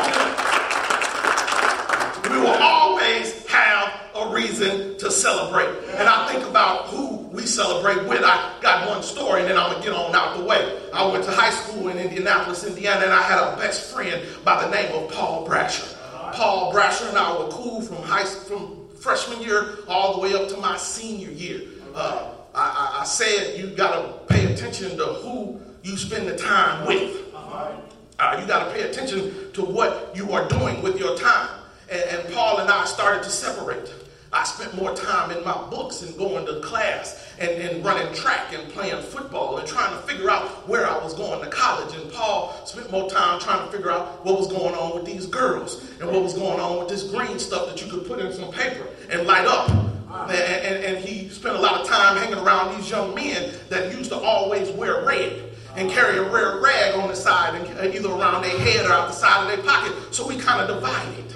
We 2.31 2.37
will 2.39 2.57
always 2.61 3.45
have 3.47 3.93
a 4.15 4.33
reason 4.33 4.97
to 4.97 5.11
celebrate. 5.11 5.69
And 5.97 6.07
I 6.07 6.31
think 6.31 6.45
about 6.47 6.87
who 6.87 7.17
we 7.31 7.45
celebrate 7.45 8.07
with. 8.07 8.21
I 8.23 8.57
got 8.61 8.87
one 8.87 9.03
story 9.03 9.41
and 9.41 9.49
then 9.49 9.57
I'm 9.57 9.75
to 9.75 9.81
get 9.81 9.93
on 9.93 10.15
out 10.15 10.37
the 10.37 10.43
way. 10.43 10.79
I 10.93 11.05
went 11.11 11.23
to 11.25 11.31
high 11.31 11.49
school 11.49 11.89
in 11.89 11.97
Indianapolis, 11.97 12.63
Indiana, 12.65 13.05
and 13.05 13.13
I 13.13 13.21
had 13.21 13.39
a 13.39 13.55
best 13.57 13.93
friend 13.93 14.21
by 14.43 14.63
the 14.63 14.69
name 14.69 14.93
of 14.93 15.11
Paul 15.11 15.47
Brasher. 15.47 15.97
Paul 16.33 16.73
Brasher 16.73 17.09
and 17.09 17.17
I 17.17 17.37
were 17.37 17.49
cool 17.49 17.81
from 17.81 17.97
high 17.97 18.25
from 18.25 18.87
freshman 18.99 19.41
year 19.41 19.79
all 19.87 20.13
the 20.13 20.19
way 20.19 20.33
up 20.33 20.47
to 20.49 20.57
my 20.57 20.77
senior 20.77 21.31
year. 21.31 21.61
Uh, 21.95 22.29
I, 22.53 22.99
I, 23.01 23.05
said 23.05 23.57
you 23.57 23.67
got 23.67 23.95
to 23.95 24.33
pay 24.33 24.53
attention 24.53 24.97
to 24.97 25.05
who 25.05 25.59
you 25.83 25.97
spend 25.97 26.27
the 26.27 26.37
time 26.37 26.87
with. 26.87 27.17
Uh, 27.33 28.37
you 28.39 28.47
got 28.47 28.65
to 28.65 28.71
pay 28.73 28.81
attention 28.81 29.51
to 29.53 29.63
what 29.63 30.11
you 30.15 30.31
are 30.31 30.47
doing 30.47 30.81
with 30.81 30.99
your 30.99 31.17
time. 31.17 31.49
And, 31.89 32.01
and 32.01 32.33
Paul 32.33 32.59
and 32.59 32.69
I 32.69 32.85
started 32.85 33.23
to 33.23 33.29
separate. 33.29 33.91
I 34.33 34.45
spent 34.45 34.75
more 34.75 34.95
time 34.95 35.31
in 35.31 35.43
my 35.43 35.57
books 35.69 36.03
and 36.03 36.17
going 36.17 36.45
to 36.45 36.61
class 36.61 37.33
and, 37.39 37.49
and 37.49 37.83
running 37.83 38.13
track 38.13 38.53
and 38.53 38.71
playing 38.71 39.01
football 39.03 39.57
and 39.57 39.67
trying 39.67 39.91
to 39.91 40.07
figure 40.07 40.29
out 40.29 40.69
where 40.69 40.87
I 40.87 41.03
was 41.03 41.13
going 41.13 41.43
to 41.43 41.49
college. 41.49 41.93
And 41.95 42.09
Paul 42.13 42.65
spent 42.65 42.89
more 42.91 43.09
time 43.09 43.41
trying 43.41 43.65
to 43.65 43.71
figure 43.75 43.91
out 43.91 44.23
what 44.23 44.37
was 44.37 44.47
going 44.47 44.75
on 44.75 44.95
with 44.95 45.05
these 45.05 45.25
girls 45.25 45.85
and 45.99 46.09
what 46.09 46.21
was 46.21 46.33
going 46.33 46.61
on 46.61 46.79
with 46.79 46.87
this 46.87 47.03
green 47.03 47.39
stuff 47.39 47.67
that 47.67 47.83
you 47.83 47.91
could 47.91 48.07
put 48.07 48.19
in 48.19 48.31
some 48.31 48.51
paper 48.51 48.87
and 49.09 49.27
light 49.27 49.45
up. 49.45 49.69
And, 49.69 50.31
and, 50.31 50.83
and 50.83 50.97
he 51.03 51.27
spent 51.29 51.55
a 51.55 51.59
lot 51.59 51.81
of 51.81 51.87
time 51.87 52.17
hanging 52.17 52.37
around 52.37 52.77
these 52.77 52.89
young 52.89 53.15
men 53.15 53.53
that 53.69 53.91
used 53.97 54.11
to 54.11 54.17
always 54.17 54.69
wear 54.71 55.03
red 55.05 55.50
and 55.75 55.89
carry 55.89 56.17
a 56.17 56.23
rare 56.23 56.59
rag 56.59 56.95
on 56.95 57.07
the 57.07 57.15
side, 57.15 57.55
and 57.55 57.95
either 57.95 58.09
around 58.09 58.43
their 58.43 58.57
head 58.59 58.85
or 58.85 58.91
out 58.91 59.07
the 59.07 59.13
side 59.13 59.43
of 59.43 59.55
their 59.55 59.65
pocket. 59.65 59.93
So 60.13 60.27
we 60.27 60.37
kind 60.37 60.61
of 60.61 60.75
divided. 60.75 61.33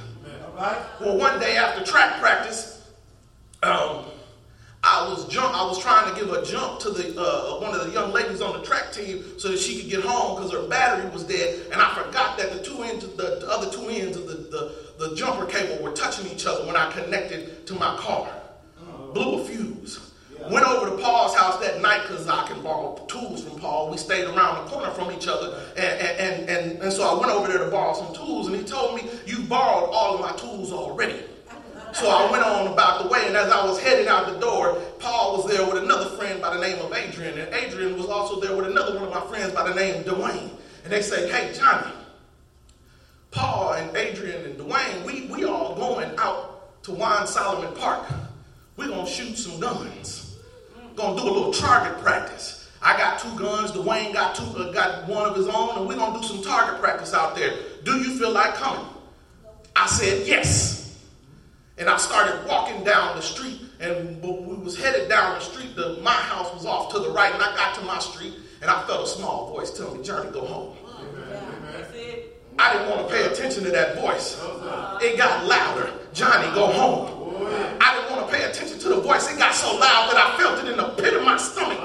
Well, 1.02 1.18
one 1.18 1.40
day 1.40 1.58
after 1.58 1.84
track 1.84 2.20
practice, 2.20 2.90
um, 3.64 4.06
I 4.84 5.08
was 5.10 5.28
jump. 5.28 5.54
I 5.56 5.66
was 5.66 5.80
trying 5.80 6.14
to 6.14 6.20
give 6.20 6.32
a 6.32 6.46
jump 6.46 6.80
to 6.82 6.92
the 6.92 7.20
uh, 7.20 7.60
one 7.60 7.74
of 7.74 7.86
the 7.86 7.92
young 7.92 8.14
ladies 8.14 8.40
on 8.40 8.54
the 8.54 8.66
track 8.66 8.92
team 8.94 9.24
so 9.40 9.50
that 9.50 9.60
she 9.60 9.82
could 9.82 9.90
get 9.90 10.04
home 10.04 10.36
because 10.36 10.52
her 10.52 10.68
battery 10.68 11.10
was 11.10 11.24
dead, 11.24 11.72
and 11.72 11.82
I 11.82 11.94
forgot 11.96 12.38
that 12.38 12.52
the 12.52 12.64
two 12.64 12.84
ends, 12.84 13.06
the, 13.06 13.24
the 13.42 13.48
other 13.50 13.70
two 13.72 13.88
ends 13.90 14.16
of 14.16 14.28
the, 14.28 14.36
the, 14.36 15.08
the 15.10 15.16
jumper 15.16 15.46
cable 15.46 15.84
were 15.84 15.92
touching 15.92 16.28
each 16.32 16.46
other 16.46 16.66
when 16.66 16.76
I 16.76 16.92
connected 16.92 17.66
to 17.68 17.74
my 17.74 17.98
car. 17.98 18.30
Blew 19.14 19.42
a 19.42 19.44
fuse. 19.44 20.12
Went 20.50 20.68
over 20.68 20.96
to 20.96 21.02
Paul's 21.02 21.36
house 21.36 21.60
that 21.60 21.82
night 21.82 22.02
because 22.04 22.28
I 22.28 22.48
can 22.48 22.62
borrow 22.62 22.96
tools 23.08 23.44
from 23.44 23.60
Paul. 23.60 23.90
We 23.90 23.98
stayed 23.98 24.26
around 24.26 24.66
the 24.66 24.72
corner 24.72 24.92
from 24.92 25.12
each 25.12 25.28
other. 25.28 25.60
And, 25.76 26.02
and, 26.02 26.50
and, 26.50 26.82
and 26.84 26.94
so 26.94 27.04
I 27.04 27.20
went 27.20 27.32
over 27.32 27.48
there 27.48 27.66
to 27.66 27.72
borrow 27.72 27.94
some 27.94 28.14
tools. 28.14 28.48
And 28.48 28.56
he 28.56 28.64
told 28.64 28.96
me, 28.96 29.10
You 29.26 29.40
borrowed 29.44 29.90
all 29.92 30.16
of 30.16 30.22
my 30.22 30.34
tools 30.34 30.72
already. 30.72 31.24
So 31.94 32.10
I 32.10 32.30
went 32.30 32.44
on 32.44 32.68
about 32.74 33.04
the 33.04 33.08
way, 33.08 33.26
and 33.26 33.38
as 33.38 33.50
I 33.50 33.66
was 33.66 33.80
heading 33.80 34.10
out 34.10 34.28
the 34.28 34.38
door, 34.38 34.78
Paul 35.00 35.38
was 35.38 35.50
there 35.50 35.66
with 35.66 35.82
another 35.82 36.18
friend 36.18 36.42
by 36.42 36.54
the 36.54 36.60
name 36.60 36.78
of 36.80 36.92
Adrian, 36.92 37.40
and 37.40 37.54
Adrian 37.54 37.98
was 37.98 38.08
also 38.08 38.42
there 38.42 38.54
with 38.54 38.68
another 38.68 38.96
one 38.96 39.06
of 39.06 39.14
my 39.14 39.26
friends 39.28 39.54
by 39.54 39.66
the 39.66 39.74
name 39.74 40.02
of 40.02 40.06
Dwayne. 40.06 40.50
And 40.84 40.92
they 40.92 41.02
say, 41.02 41.32
Hey, 41.32 41.54
Johnny, 41.58 41.94
Paul 43.32 43.74
and 43.74 43.96
Adrian 43.96 44.44
and 44.46 44.60
Dwayne, 44.60 45.06
we, 45.06 45.28
we 45.28 45.46
all 45.46 45.76
going 45.76 46.12
out 46.18 46.84
to 46.84 46.92
Wine 46.92 47.28
Solomon 47.28 47.74
Park. 47.76 48.08
We're 48.78 48.88
going 48.88 49.06
to 49.06 49.12
shoot 49.12 49.38
some 49.38 49.60
guns. 49.60 50.25
To 50.96 51.02
do 51.02 51.08
a 51.08 51.30
little 51.30 51.52
target 51.52 52.02
practice. 52.02 52.70
I 52.82 52.98
got 52.98 53.20
two 53.20 53.38
guns. 53.38 53.72
Dwayne 53.72 54.14
got 54.14 54.34
two, 54.34 54.46
uh, 54.58 54.72
got 54.72 55.08
one 55.10 55.30
of 55.30 55.36
his 55.36 55.48
own, 55.48 55.78
and 55.78 55.88
we're 55.88 55.96
to 55.96 56.22
do 56.22 56.26
some 56.26 56.42
target 56.42 56.80
practice 56.80 57.14
out 57.14 57.36
there. 57.36 57.54
Do 57.84 57.98
you 57.98 58.18
feel 58.18 58.32
like 58.32 58.54
coming? 58.56 58.86
I 59.76 59.88
said, 59.88 60.26
yes. 60.26 61.04
And 61.78 61.90
I 61.90 61.98
started 61.98 62.48
walking 62.48 62.86
down 62.86 63.18
the 63.18 63.22
street, 63.22 63.60
and 63.82 64.22
we 64.24 64.56
was 64.56 64.78
headed 64.78 65.10
down 65.10 65.38
the 65.38 65.42
street. 65.42 65.76
The, 65.76 66.00
my 66.02 66.14
house 66.14 66.54
was 66.54 66.66
off 66.66 66.94
to 66.94 67.00
the 67.00 67.10
right, 67.10 67.34
and 67.34 67.44
I 67.44 67.54
got 67.58 67.76
to 67.76 67.82
my 67.82 68.00
street, 68.00 68.34
and 68.62 68.72
I 68.72 68.82
felt 68.88 69.04
a 69.04 69.08
small 69.08 69.52
voice 69.54 69.78
tell 69.78 69.94
me, 69.94 70.02
Johnny, 70.02 70.32
go 70.32 70.46
home. 70.46 70.78
I 72.58 72.72
didn't 72.72 72.90
want 72.90 73.10
to 73.10 73.14
pay 73.14 73.26
attention 73.26 73.66
to 73.66 73.72
that 73.72 74.00
voice. 74.00 74.42
It 75.02 75.18
got 75.18 75.46
louder. 75.46 75.92
Johnny, 76.14 76.48
go 76.56 76.68
home. 76.68 77.15
I 77.48 77.96
didn't 77.96 78.16
want 78.16 78.30
to 78.30 78.36
pay 78.36 78.44
attention 78.44 78.80
to 78.80 78.90
the 78.90 79.02
voice. 79.02 79.32
It 79.32 79.38
got 79.38 79.54
so 79.54 79.72
loud 79.78 80.12
that 80.12 80.18
I 80.18 80.38
felt 80.38 80.64
it 80.64 80.72
in 80.72 80.78
the 80.78 80.90
pit 81.02 81.14
of 81.14 81.24
my 81.24 81.38
stomach. 81.38 81.78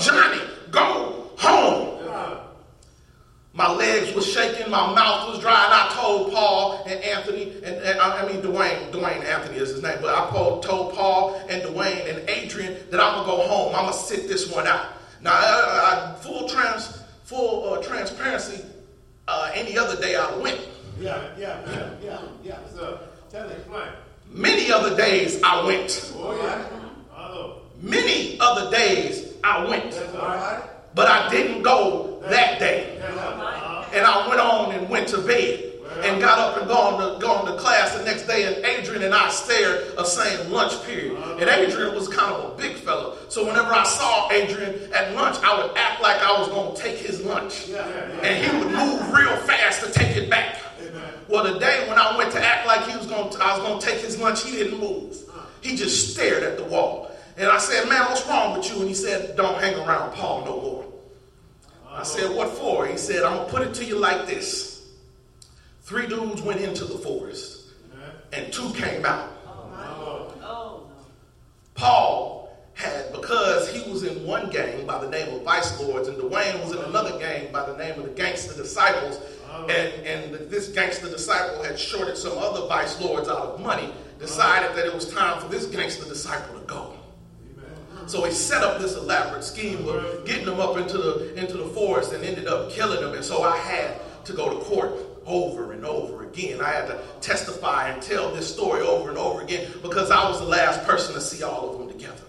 Johnny, 0.00 0.40
go 0.70 1.30
home. 1.38 1.86
My 3.52 3.72
legs 3.72 4.14
were 4.14 4.22
shaking, 4.22 4.70
my 4.70 4.94
mouth 4.94 5.30
was 5.30 5.40
dry, 5.40 5.64
and 5.64 5.74
I 5.74 5.92
told 5.92 6.32
Paul 6.32 6.84
and 6.86 7.02
Anthony, 7.02 7.54
and, 7.64 7.74
and 7.74 8.00
I 8.00 8.24
mean 8.28 8.40
Dwayne, 8.40 8.92
Dwayne 8.92 9.24
Anthony 9.24 9.58
is 9.58 9.70
his 9.70 9.82
name, 9.82 9.98
but 10.00 10.14
I 10.14 10.30
told 10.30 10.94
Paul 10.94 11.34
and 11.48 11.62
Dwayne 11.62 12.08
and 12.08 12.30
Adrian 12.30 12.76
that 12.90 13.00
I'm 13.00 13.14
gonna 13.14 13.26
go 13.26 13.48
home. 13.48 13.74
I'm 13.74 13.86
gonna 13.86 13.94
sit 13.94 14.28
this 14.28 14.48
one 14.48 14.68
out. 14.68 14.92
Now, 15.20 15.32
I, 15.32 16.14
I, 16.14 16.22
full 16.22 16.48
trans, 16.48 17.02
full 17.24 17.74
uh, 17.74 17.82
transparency. 17.82 18.64
Uh, 19.26 19.50
any 19.52 19.76
other 19.76 20.00
day 20.00 20.14
I 20.14 20.36
went. 20.36 20.60
Yeah, 21.00 21.28
yeah, 21.36 21.60
yeah, 21.66 21.90
yeah, 22.00 22.20
yeah. 22.44 22.58
So. 22.72 23.00
Tell 23.30 23.46
explain. 23.50 23.88
Many 24.30 24.70
other 24.70 24.96
days 24.96 25.40
I 25.42 25.64
went. 25.64 26.14
Many 27.80 28.38
other 28.40 28.70
days 28.70 29.34
I 29.44 29.64
went. 29.64 29.94
But 30.94 31.08
I 31.08 31.28
didn't 31.30 31.62
go 31.62 32.20
that 32.28 32.58
day. 32.58 32.98
And 33.94 34.04
I 34.04 34.28
went 34.28 34.40
on 34.40 34.72
and 34.74 34.88
went 34.88 35.08
to 35.08 35.18
bed 35.18 35.64
and 36.02 36.20
got 36.20 36.38
up 36.38 36.58
and 36.58 36.68
gone 36.68 36.98
to, 37.00 37.20
gone 37.20 37.46
to 37.46 37.56
class 37.56 37.96
the 37.96 38.04
next 38.04 38.26
day. 38.26 38.44
And 38.44 38.64
Adrian 38.64 39.02
and 39.02 39.14
I 39.14 39.30
shared 39.30 39.94
a 39.96 40.04
same 40.04 40.50
lunch 40.52 40.84
period. 40.84 41.16
And 41.40 41.48
Adrian 41.48 41.94
was 41.94 42.08
kind 42.08 42.34
of 42.34 42.52
a 42.52 42.56
big 42.56 42.76
fella. 42.76 43.16
So 43.28 43.46
whenever 43.46 43.72
I 43.72 43.84
saw 43.84 44.30
Adrian 44.30 44.92
at 44.92 45.14
lunch, 45.14 45.36
I 45.42 45.56
would 45.60 45.76
act 45.76 46.02
like 46.02 46.20
I 46.20 46.38
was 46.38 46.48
going 46.48 46.76
to 46.76 46.82
take 46.82 46.98
his 46.98 47.24
lunch. 47.24 47.68
And 47.70 48.44
he 48.44 48.56
would 48.58 48.68
move 48.68 49.12
real 49.12 49.36
fast 49.38 49.84
to 49.84 49.92
take 49.92 50.16
it 50.16 50.28
back. 50.28 50.60
Well, 51.28 51.52
the 51.52 51.58
day 51.58 51.86
when 51.88 51.98
I 51.98 52.16
went 52.16 52.32
to 52.32 52.44
act 52.44 52.66
like 52.66 52.88
he 52.88 52.96
was 52.96 53.06
going 53.06 53.30
to, 53.30 53.44
I 53.44 53.58
was 53.58 53.66
going 53.66 53.80
to 53.80 53.86
take 53.86 54.00
his 54.00 54.18
lunch, 54.18 54.44
he 54.44 54.52
didn't 54.52 54.80
move. 54.80 55.16
He 55.60 55.76
just 55.76 56.12
stared 56.12 56.42
at 56.42 56.56
the 56.56 56.64
wall. 56.64 57.10
And 57.36 57.48
I 57.48 57.58
said, 57.58 57.88
man, 57.88 58.02
what's 58.06 58.26
wrong 58.26 58.56
with 58.56 58.68
you? 58.70 58.80
And 58.80 58.88
he 58.88 58.94
said, 58.94 59.36
don't 59.36 59.60
hang 59.60 59.74
around 59.74 60.14
Paul 60.14 60.44
no 60.44 60.60
more. 60.60 60.84
I 61.90 62.02
said, 62.02 62.34
what 62.34 62.48
for? 62.50 62.86
He 62.86 62.96
said, 62.96 63.24
I'm 63.24 63.44
to 63.44 63.52
put 63.52 63.62
it 63.62 63.74
to 63.74 63.84
you 63.84 63.96
like 63.96 64.26
this. 64.26 64.88
Three 65.82 66.06
dudes 66.06 66.42
went 66.42 66.60
into 66.60 66.84
the 66.84 66.98
forest 66.98 67.72
and 68.32 68.52
two 68.52 68.72
came 68.74 69.04
out. 69.04 69.32
Paul 71.74 72.56
had, 72.74 73.12
because 73.12 73.72
he 73.72 73.88
was 73.90 74.02
in 74.02 74.24
one 74.26 74.50
gang 74.50 74.86
by 74.86 75.02
the 75.02 75.10
name 75.10 75.32
of 75.34 75.42
Vice 75.42 75.80
Lords, 75.80 76.08
and 76.08 76.16
Dwayne 76.18 76.60
was 76.62 76.72
in 76.72 76.78
another 76.78 77.18
gang 77.18 77.52
by 77.52 77.64
the 77.64 77.76
name 77.76 77.98
of 77.98 78.04
the 78.04 78.10
Gangster 78.10 78.54
Disciples, 78.54 79.20
and, 79.68 80.06
and 80.06 80.50
this 80.50 80.68
Gangster 80.68 81.08
Disciple 81.08 81.62
had 81.62 81.78
shorted 81.78 82.16
some 82.16 82.36
other 82.38 82.66
Vice 82.66 83.00
Lords 83.00 83.28
out 83.28 83.38
of 83.38 83.60
money, 83.60 83.92
decided 84.18 84.76
that 84.76 84.86
it 84.86 84.94
was 84.94 85.12
time 85.12 85.40
for 85.40 85.48
this 85.48 85.66
Gangster 85.66 86.04
Disciple 86.04 86.58
to 86.58 86.66
go. 86.66 86.94
So 88.06 88.24
he 88.24 88.32
set 88.32 88.62
up 88.62 88.80
this 88.80 88.96
elaborate 88.96 89.44
scheme 89.44 89.86
of 89.86 90.24
getting 90.24 90.46
them 90.46 90.60
up 90.60 90.78
into 90.78 90.96
the 90.96 91.34
into 91.34 91.58
the 91.58 91.66
forest 91.66 92.14
and 92.14 92.24
ended 92.24 92.46
up 92.46 92.70
killing 92.70 93.02
them. 93.02 93.14
And 93.14 93.24
so 93.24 93.42
I 93.42 93.58
had 93.58 94.00
to 94.24 94.32
go 94.32 94.58
to 94.58 94.64
court 94.64 94.94
over 95.26 95.72
and 95.72 95.84
over 95.84 96.24
again. 96.24 96.62
I 96.62 96.70
had 96.70 96.86
to 96.86 96.98
testify 97.20 97.90
and 97.90 98.02
tell 98.02 98.34
this 98.34 98.50
story 98.50 98.80
over 98.80 99.10
and 99.10 99.18
over 99.18 99.42
again 99.42 99.70
because 99.82 100.10
I 100.10 100.26
was 100.26 100.40
the 100.40 100.46
last 100.46 100.84
person 100.84 101.14
to 101.14 101.20
see 101.20 101.42
all 101.42 101.70
of 101.70 101.78
them 101.78 101.88
together. 101.88 102.22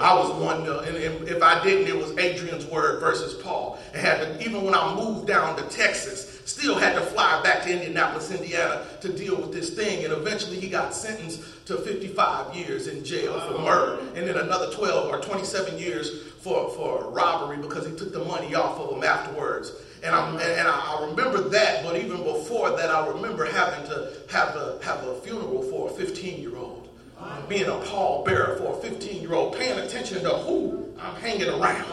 I 0.00 0.14
was 0.14 0.32
one, 0.42 0.66
uh, 0.66 0.84
and, 0.86 0.96
and 0.96 1.28
if 1.28 1.42
I 1.42 1.62
didn't, 1.62 1.86
it 1.86 1.96
was 1.96 2.16
Adrian's 2.16 2.64
word 2.66 3.00
versus 3.00 3.34
Paul. 3.34 3.78
And 3.92 4.00
had 4.00 4.20
to, 4.20 4.44
even 4.44 4.64
when 4.64 4.74
I 4.74 4.94
moved 4.94 5.26
down 5.26 5.56
to 5.56 5.62
Texas, 5.64 6.29
still 6.50 6.76
had 6.76 6.94
to 6.94 7.00
fly 7.00 7.40
back 7.42 7.62
to 7.62 7.72
Indianapolis, 7.72 8.30
Indiana 8.30 8.84
to 9.00 9.12
deal 9.12 9.36
with 9.36 9.52
this 9.52 9.70
thing. 9.70 10.04
And 10.04 10.12
eventually 10.12 10.58
he 10.58 10.68
got 10.68 10.92
sentenced 10.92 11.66
to 11.66 11.76
55 11.76 12.54
years 12.54 12.88
in 12.88 13.04
jail 13.04 13.38
for 13.40 13.58
murder, 13.58 14.00
and 14.16 14.26
then 14.26 14.36
another 14.36 14.72
12 14.72 15.08
or 15.08 15.20
27 15.20 15.78
years 15.78 16.24
for, 16.40 16.70
for 16.70 17.10
robbery 17.10 17.58
because 17.58 17.86
he 17.86 17.94
took 17.94 18.12
the 18.12 18.24
money 18.24 18.54
off 18.54 18.80
of 18.80 18.96
him 18.96 19.04
afterwards. 19.04 19.72
And, 20.02 20.14
I'm, 20.14 20.38
and 20.38 20.66
I 20.66 21.06
remember 21.08 21.48
that, 21.50 21.84
but 21.84 21.96
even 21.96 22.22
before 22.24 22.70
that, 22.70 22.90
I 22.90 23.06
remember 23.06 23.44
having 23.44 23.86
to 23.88 24.12
have 24.30 24.56
a, 24.56 24.80
have 24.82 25.04
a 25.06 25.20
funeral 25.20 25.62
for 25.62 25.90
a 25.90 25.92
15 25.92 26.40
year 26.40 26.56
old. 26.56 26.88
Being 27.50 27.66
a 27.66 27.78
pallbearer 27.84 28.56
for 28.56 28.78
a 28.78 28.80
15 28.80 29.20
year 29.20 29.34
old, 29.34 29.54
paying 29.56 29.78
attention 29.78 30.22
to 30.22 30.30
who 30.30 30.88
I'm 30.98 31.14
hanging 31.16 31.48
around. 31.48 31.84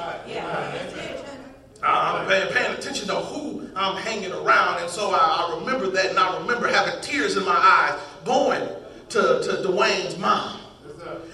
I'm 1.83 2.27
paying, 2.27 2.51
paying 2.53 2.73
attention 2.73 3.07
to 3.07 3.15
who 3.15 3.69
I'm 3.75 3.97
hanging 3.97 4.31
around. 4.31 4.81
And 4.81 4.89
so 4.89 5.11
I, 5.11 5.17
I 5.17 5.59
remember 5.59 5.89
that, 5.91 6.07
and 6.07 6.19
I 6.19 6.39
remember 6.39 6.67
having 6.67 6.99
tears 7.01 7.37
in 7.37 7.45
my 7.45 7.51
eyes 7.51 7.99
going 8.25 8.67
to, 9.09 9.19
to 9.19 9.67
Dwayne's 9.67 10.17
mom 10.17 10.59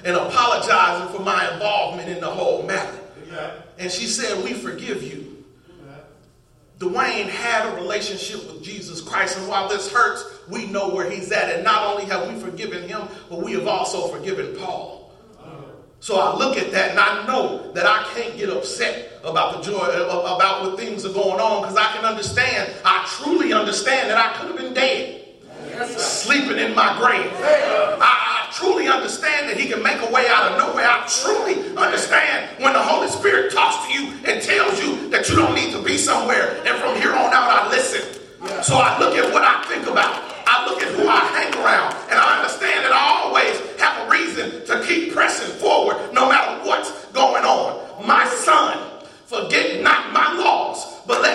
and 0.06 0.16
apologizing 0.16 1.16
for 1.16 1.24
my 1.24 1.52
involvement 1.54 2.10
in 2.10 2.20
the 2.20 2.30
whole 2.30 2.64
matter. 2.64 3.00
And 3.80 3.92
she 3.92 4.06
said, 4.06 4.44
We 4.44 4.54
forgive 4.54 5.02
you. 5.02 5.44
Dwayne 6.80 7.30
had 7.30 7.72
a 7.72 7.76
relationship 7.76 8.46
with 8.52 8.62
Jesus 8.62 9.00
Christ, 9.00 9.38
and 9.38 9.48
while 9.48 9.70
this 9.70 9.92
hurts, 9.92 10.26
we 10.50 10.66
know 10.66 10.90
where 10.94 11.10
he's 11.10 11.32
at. 11.32 11.50
And 11.50 11.64
not 11.64 11.86
only 11.88 12.06
have 12.06 12.28
we 12.28 12.40
forgiven 12.40 12.88
him, 12.88 13.04
but 13.30 13.42
we 13.42 13.54
have 13.54 13.68
also 13.68 14.08
forgiven 14.08 14.56
Paul. 14.58 15.03
So 16.04 16.20
I 16.20 16.36
look 16.36 16.58
at 16.58 16.70
that 16.74 16.92
and 16.92 17.00
I 17.00 17.26
know 17.26 17.72
that 17.72 17.86
I 17.86 18.04
can't 18.14 18.36
get 18.36 18.50
upset 18.50 19.22
about 19.24 19.56
the 19.56 19.72
joy, 19.72 19.80
uh, 19.80 20.36
about 20.36 20.62
what 20.62 20.78
things 20.78 21.06
are 21.06 21.14
going 21.14 21.40
on, 21.40 21.62
because 21.62 21.78
I 21.78 21.96
can 21.96 22.04
understand, 22.04 22.74
I 22.84 23.08
truly 23.08 23.54
understand 23.54 24.10
that 24.10 24.18
I 24.18 24.36
could 24.36 24.48
have 24.48 24.58
been 24.58 24.74
dead. 24.74 25.24
Sleeping 25.88 26.58
in 26.58 26.76
my 26.76 27.00
grave. 27.00 27.32
I, 28.04 28.04
I 28.04 28.52
truly 28.52 28.90
understand 28.90 29.48
that 29.48 29.56
he 29.56 29.70
can 29.70 29.82
make 29.82 30.02
a 30.02 30.12
way 30.12 30.28
out 30.28 30.52
of 30.52 30.58
nowhere. 30.58 30.86
I 30.86 31.08
truly 31.08 31.74
understand 31.78 32.50
when 32.62 32.74
the 32.74 32.84
Holy 32.84 33.08
Spirit 33.08 33.54
talks 33.54 33.88
to 33.88 33.94
you 33.94 34.12
and 34.28 34.42
tells 34.42 34.84
you 34.84 35.08
that 35.08 35.30
you 35.30 35.38
don't 35.38 35.56
need 35.56 35.72
to 35.72 35.82
be 35.82 35.98
somewhere. 35.98 36.58
And 36.68 36.78
from 36.80 37.00
here 37.00 37.14
on 37.14 37.32
out, 37.32 37.48
I 37.48 37.70
listen. 37.70 38.04
So 38.62 38.76
I 38.76 39.00
look 39.00 39.16
at 39.16 39.32
what 39.32 39.44
I 39.46 39.64
I 40.54 40.70
look 40.70 40.84
at 40.84 40.94
who 40.94 41.08
I 41.08 41.26
hang 41.34 41.52
around, 41.66 41.96
and 42.12 42.20
I 42.20 42.38
understand 42.38 42.86
that 42.86 42.94
I 42.94 43.26
always 43.26 43.58
have 43.82 44.06
a 44.06 44.12
reason 44.12 44.64
to 44.68 44.86
keep 44.86 45.12
pressing 45.12 45.50
forward 45.58 45.98
no 46.14 46.30
matter 46.30 46.64
what's 46.64 46.92
going 47.08 47.44
on. 47.44 48.06
My 48.06 48.24
son, 48.28 48.78
forget 49.26 49.82
not 49.82 50.14
my 50.14 50.38
laws, 50.38 51.02
but 51.08 51.24
let 51.24 51.33